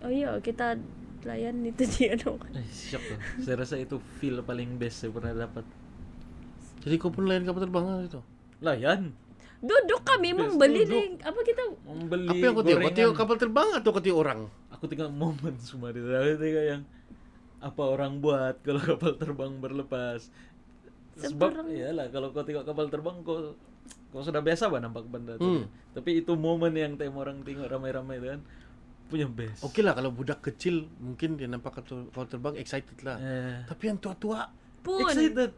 [0.00, 0.78] oh iya kita
[1.20, 2.38] layan itu dia dong.
[2.52, 3.18] Eh, shock loh.
[3.38, 5.66] Saya rasa itu feel paling best saya pernah dapat.
[6.80, 8.22] Jadi kau pun lain kapal terbang itu.
[8.60, 9.12] Layan.
[9.60, 10.90] Duduk kami Yes, membeli duduk.
[10.90, 12.80] deh apa kita Membeli Apa yang kau tengok?
[12.80, 14.40] Kau tengok kapal terbang atau kau tengok orang?
[14.70, 16.16] Aku tengok momen semua di sana.
[16.18, 16.82] Aku tengok yang
[17.60, 20.32] apa orang buat kalau kapal terbang berlepas.
[21.14, 23.52] Sebab Sebarang- iyalah kalau kau tengok kapal terbang kau
[24.10, 25.44] kau sudah biasa bah nampak benda tu.
[25.44, 25.64] Hmm.
[25.92, 28.40] Tapi itu momen yang tengok orang tengok ramai-ramai tu kan
[29.06, 29.60] punya best.
[29.60, 33.18] Okey lah kalau budak kecil mungkin dia nampak kapal kapal terbang excited lah.
[33.18, 34.48] Eh, Tapi yang tua-tua
[34.80, 35.52] pun excited.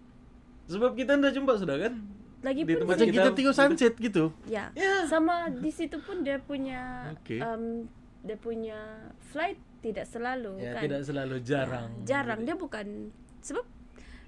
[0.66, 1.94] Sebab kita dah jumpa sudah kan?
[2.42, 4.24] Lagi Di pun tempat macam kita- tengok sunset gitu.
[4.44, 5.06] ya Ya.
[5.06, 7.38] sama di situ pun dia punya Okey.
[7.38, 7.86] um,
[8.20, 8.78] dia punya
[9.24, 11.90] flight tidak selalu Ya, kan tidak selalu jarang.
[12.00, 13.62] Ya, jarang dia bukan sebab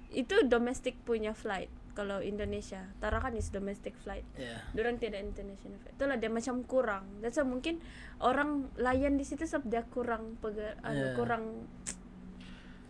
[0.09, 4.63] itu domestic punya flight kalau Indonesia Tarakan is domestic flight Ya.
[4.71, 7.79] Diorang tidak international flight itulah dia macam kurang dan so, mungkin
[8.17, 11.11] orang layan di situ sebab dia kurang pegar, anu, Ya.
[11.13, 11.67] kurang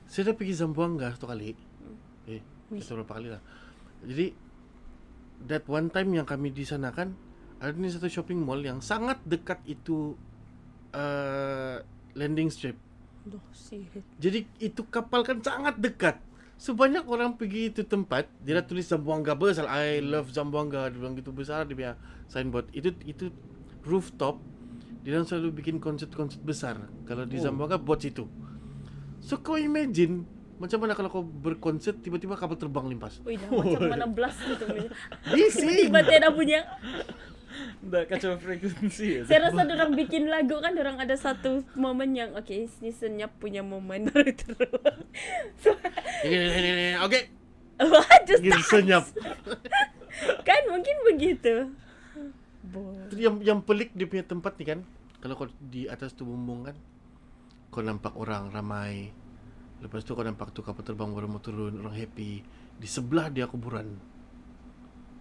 [0.05, 1.53] Saya dah pergi Zamboanga satu kali.
[1.53, 1.97] Hmm.
[2.30, 2.41] Eh,
[2.78, 3.41] satu berapa kali lah.
[4.01, 4.26] Jadi
[5.43, 7.13] that one time yang kami di sana kan
[7.59, 10.15] ada ni satu shopping mall yang sangat dekat itu
[10.91, 11.79] uh,
[12.15, 12.75] landing strip.
[13.25, 13.41] Duh.
[14.21, 16.21] Jadi itu kapal kan sangat dekat.
[16.55, 19.67] Sebanyak orang pergi itu tempat, dia dah tulis Zamboanga besar.
[19.67, 20.88] I love Zamboanga.
[20.88, 21.93] Dia bilang gitu besar dia punya
[22.31, 22.71] signboard.
[22.71, 23.33] Itu itu
[23.83, 24.39] rooftop.
[25.03, 26.79] Dia selalu bikin konsert-konsert besar.
[27.05, 27.49] Kalau di Oh.
[27.49, 28.29] Zamboanga buat situ.
[29.19, 33.19] So kau imagine macam mana kalau kau berkonsert tiba-tiba kapal terbang limpas.
[33.27, 34.65] Wih, dah macam mana blast gitu.
[35.35, 35.89] Bising.
[35.91, 36.59] Tiba-tiba dia dah punya
[37.79, 39.21] Dah kacau frekuensi ya.
[39.23, 43.63] Saya rasa orang bikin lagu kan orang ada satu momen yang okay, ini senyap punya
[43.63, 44.99] momen baru terus.
[45.63, 45.71] so,
[47.07, 47.23] Okey.
[47.79, 49.07] what just Gitu senyap.
[50.43, 51.71] kan mungkin begitu.
[52.65, 52.91] Bo.
[53.11, 54.79] Terus yang yang pelik dia punya tempat ni kan
[55.21, 56.75] kalau kau di atas tu bumbung kan
[57.71, 59.11] kau nampak orang ramai
[59.78, 62.41] lepas tu kau nampak tu kapal terbang baru mau turun orang happy
[62.73, 63.95] di sebelah dia kuburan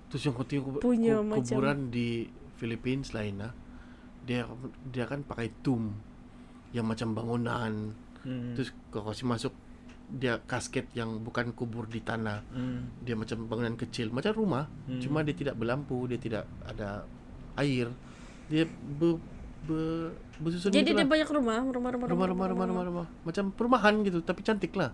[0.07, 3.53] terus yang kau tengok Punya ku- macam- kuburan di Philippines lain lah
[4.21, 4.47] dia
[4.85, 5.93] dia kan pakai tomb
[6.71, 8.57] yang macam bangunan Hmm.
[8.57, 9.53] terus kau kasih masuk
[10.07, 12.89] dia kasket yang bukan kubur di tanah Hmm.
[12.99, 14.97] dia macam bangunan kecil macam rumah Hmm.
[14.99, 17.05] cuma dia tidak berlampu dia tidak ada
[17.55, 17.93] air
[18.47, 19.21] dia ber,
[19.65, 21.09] ber, bersusun Jadi dia gitulah.
[21.09, 24.93] banyak rumah, rumah-rumah rumah rumah rumah rumah rumah macam perumahan gitu tapi cantik lah.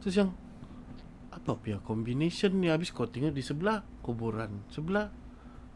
[0.00, 0.30] Terus yang
[1.28, 5.10] apa punya combination ni habis tengok di sebelah kuburan sebelah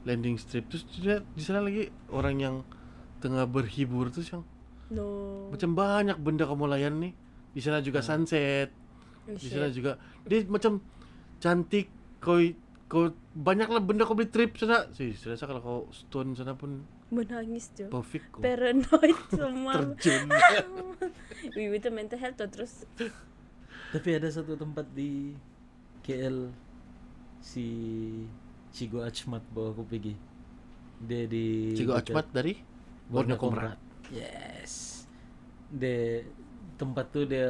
[0.08, 0.68] landing strip.
[0.72, 2.56] Terus dia di sana lagi orang yang
[3.20, 4.08] tengah berhibur.
[4.08, 4.44] Terus yang
[4.88, 5.04] No.
[5.52, 7.12] macam banyak benda kamu layan ni
[7.52, 8.72] di sana juga sunset.
[9.28, 10.80] Oh, di sana juga dia macam
[11.36, 11.92] cantik
[12.24, 12.40] kau
[12.88, 14.88] kau banyaklah benda kau beli trip sana.
[14.96, 18.40] Sih saya kalau kau stone sana pun menangis Jo Perfect kok.
[18.40, 20.28] paranoid semua Terjun.
[21.56, 22.84] Wiwi itu mental health tuh terus
[23.88, 25.32] Tapi ada satu tempat di
[26.02, 26.52] KL
[27.38, 27.66] si
[28.68, 30.12] Cigo Achmat bawa aku pergi.
[31.00, 32.52] Dia di Cigo Acmat dari
[33.06, 33.80] Borneo Komrat.
[34.08, 35.04] Yes.
[35.72, 36.20] Dia
[36.76, 37.48] tempat tuh dia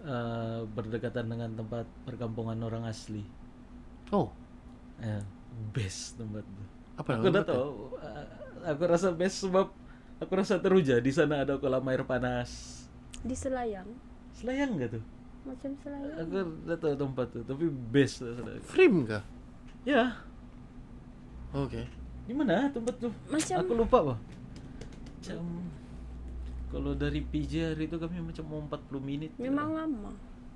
[0.00, 3.20] uh, berdekatan dengan tempat perkampungan orang asli.
[4.08, 4.32] Oh,
[4.98, 5.20] Ya,
[5.70, 6.66] best tempat tuh.
[6.96, 7.70] apa aku udah tahu.
[7.94, 8.26] uh,
[8.62, 9.70] aku rasa best sebab
[10.18, 12.82] aku rasa teruja di sana ada kolam air panas.
[13.18, 13.86] di Selayang
[14.30, 15.04] Selayang gak tuh?
[15.42, 18.50] macam Selayang Aku udah tahu tempat tuh, tapi best lah sana.
[18.62, 19.24] Frame kah?
[19.82, 20.20] Ya,
[21.50, 21.88] Oke.
[22.24, 23.12] di mana tempat tuh?
[23.26, 24.18] Macam- aku lupa bah.
[25.18, 25.40] Macam
[26.68, 29.32] kalau dari PJ hari itu kami macam mau 40 menit.
[29.40, 30.12] memang lama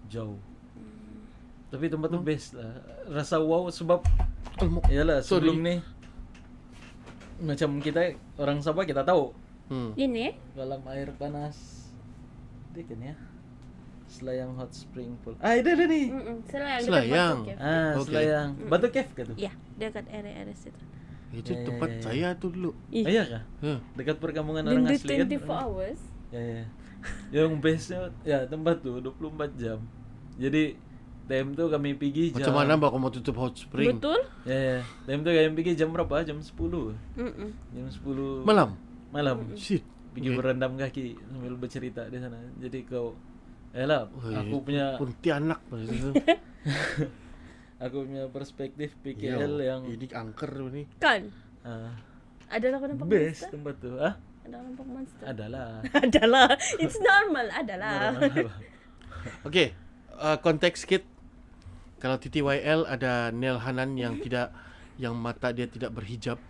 [0.07, 0.37] jauh.
[1.73, 2.69] Tapi tempat tuh best lah.
[3.09, 4.05] Rasa wow sebab
[4.61, 4.85] Almo.
[4.93, 5.49] Iyalah Sorry.
[5.49, 5.79] sebelum nih
[7.43, 8.01] macam kita
[8.37, 9.35] orang Sabah kita tahu
[9.65, 9.95] Hmm.
[9.95, 11.89] ini kolam air panas
[12.71, 13.17] dia kan ya
[14.05, 17.37] Selayang Hot Spring Pool ah ada ada nih Mm-mm, Selayang Selayang.
[17.39, 17.59] Batu Cave.
[17.59, 18.05] ah Oke.
[18.05, 20.83] Selayang Batu Cave kan tuh ya dekat area-area situ
[21.33, 22.03] Itu Ya, ya, tempat ya, ya.
[22.03, 22.71] saya tuh dulu.
[22.93, 23.77] Ah, iya kah Ya.
[23.95, 26.65] dekat perkampungan orang asli kan 24 hours ya, ya.
[27.33, 29.25] yang bestnya ya tempat tuh 24
[29.57, 29.79] jam
[30.37, 30.77] jadi
[31.33, 33.97] time tuh kami pergi jam Macam mana mbak mau tutup hot spring?
[33.97, 34.79] betul ya, ya.
[35.09, 37.49] time tuh kami pergi jam berapa jam 10 Mm-mm.
[37.73, 38.77] jam 10 Malam.
[39.09, 39.81] malam Shit.
[40.13, 40.37] pergi Oke.
[40.37, 42.37] berendam kaki sambil bercerita di sana.
[42.61, 43.17] Jadi kau
[43.73, 45.65] Elah, Wih, aku punya Pontianak
[47.81, 50.85] aku punya perspektif Yo, PKL yang ini angker ini.
[51.01, 51.33] kan
[51.65, 51.97] ah,
[52.53, 53.97] ada lah nampak best monster tempat tuh.
[53.97, 54.15] Ah,
[54.45, 55.81] ada nampak monster adalah.
[56.05, 58.21] adalah it's normal adalah
[59.41, 59.73] Oke,
[60.15, 61.09] uh, konteks kit.
[62.03, 64.51] Kalau TTYL ada Nel Hanan yang tidak
[64.99, 66.43] yang mata dia tidak berhijab.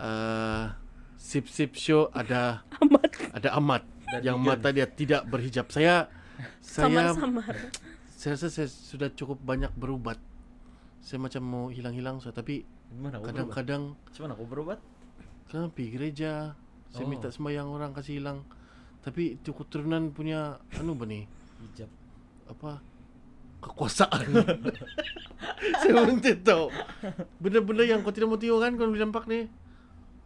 [0.00, 0.72] Uh,
[1.20, 5.68] Sip Sip Show ada amat ada Amat Dan yang mata dia tidak berhijab.
[5.68, 6.08] Saya
[6.64, 7.54] saya samar-samar
[8.16, 10.16] saya rasa saya sudah cukup banyak berubat.
[11.02, 12.62] Saya macam mau hilang-hilang so, tapi
[13.02, 14.78] kadang-kadang Cuman aku berobat.
[15.50, 16.56] pergi gereja,
[16.88, 17.10] saya Oh.
[17.10, 18.46] minta sembahyang orang kasih hilang.
[19.02, 21.26] Tapi itu keturunan punya anu ba ni?
[21.60, 21.90] Hijab.
[22.42, 22.82] apa
[23.62, 24.26] kekuasaan.
[25.80, 26.66] saya pun tidak tahu.
[27.38, 29.46] Benda-benda yang kau tidak mau tengok kan kau boleh nampak ni.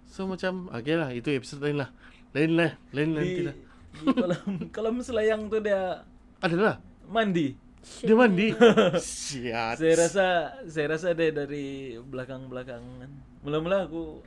[0.09, 1.91] So macam okay lah itu episode lain lah.
[2.32, 3.57] Lain lah, lain nanti lah.
[3.97, 6.05] di kolam kolam selayang tuh dia
[6.45, 7.57] Adalah mandi.
[8.03, 8.53] dia mandi.
[8.99, 9.76] Siat.
[9.80, 10.26] Saya rasa
[10.68, 13.09] saya rasa dia dari belakang-belakangan.
[13.45, 14.20] Mula-mula aku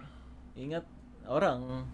[0.57, 0.85] ingat
[1.29, 1.85] orang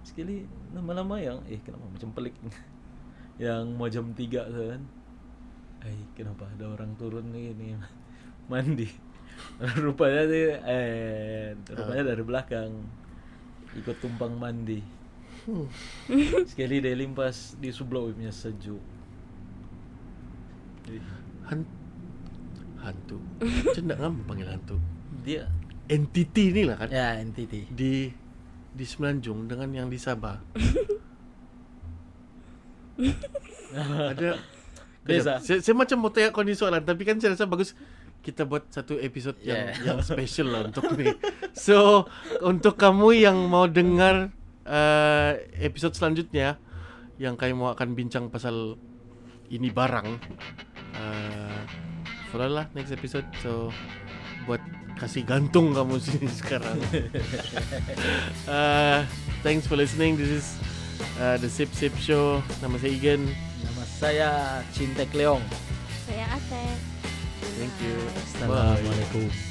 [0.00, 2.32] sekali lama-lama yang eh kenapa macam pelik
[3.44, 4.82] yang mau jam 3 tu kan.
[5.86, 7.76] Eh kenapa ada orang turun ni ni
[8.52, 8.88] mandi.
[9.84, 12.70] rupanya dia eh rupanya dari belakang
[13.76, 14.82] ikut tumpang mandi.
[16.50, 18.82] Sekali dia limpas di sebelah punya sejuk.
[20.84, 21.00] Jadi,
[21.48, 21.60] Han
[22.80, 23.18] hantu.
[23.40, 24.76] Macam nak ngam panggil hantu.
[25.20, 25.48] dia
[25.90, 26.88] Entity ni lah kan.
[26.88, 27.66] ya entity.
[27.66, 28.14] Di
[28.70, 30.38] di Semenanjung dengan yang di Sabah.
[33.74, 34.38] ada
[35.10, 35.34] Beza.
[35.38, 37.74] Saya, saya macam mau tanya kau ni soalan tapi kan saya rasa bagus
[38.20, 39.96] kita buat satu episod yang Yeah.
[39.96, 41.08] yang special lah untuk ni.
[41.56, 42.04] So
[42.40, 44.28] untuk kamu yang mau dengar
[44.62, 46.60] uh, episod selanjutnya
[47.16, 48.76] yang kami mau akan bincang pasal
[49.48, 50.08] ini barang
[50.94, 51.60] uh,
[52.28, 53.72] follow lah next episode so
[54.44, 54.60] buat
[54.96, 56.76] kasih gantung kamu sini sekarang.
[58.44, 59.00] uh,
[59.40, 60.16] thanks for listening.
[60.16, 60.46] This is
[61.16, 62.44] uh, the Sip Sip Show.
[62.60, 63.49] Nama saya Igen.
[64.00, 65.44] Saya Cintek Leong.
[66.08, 66.64] saya Ate
[67.60, 68.00] Thank you.
[68.16, 69.49] Assalamualaikum.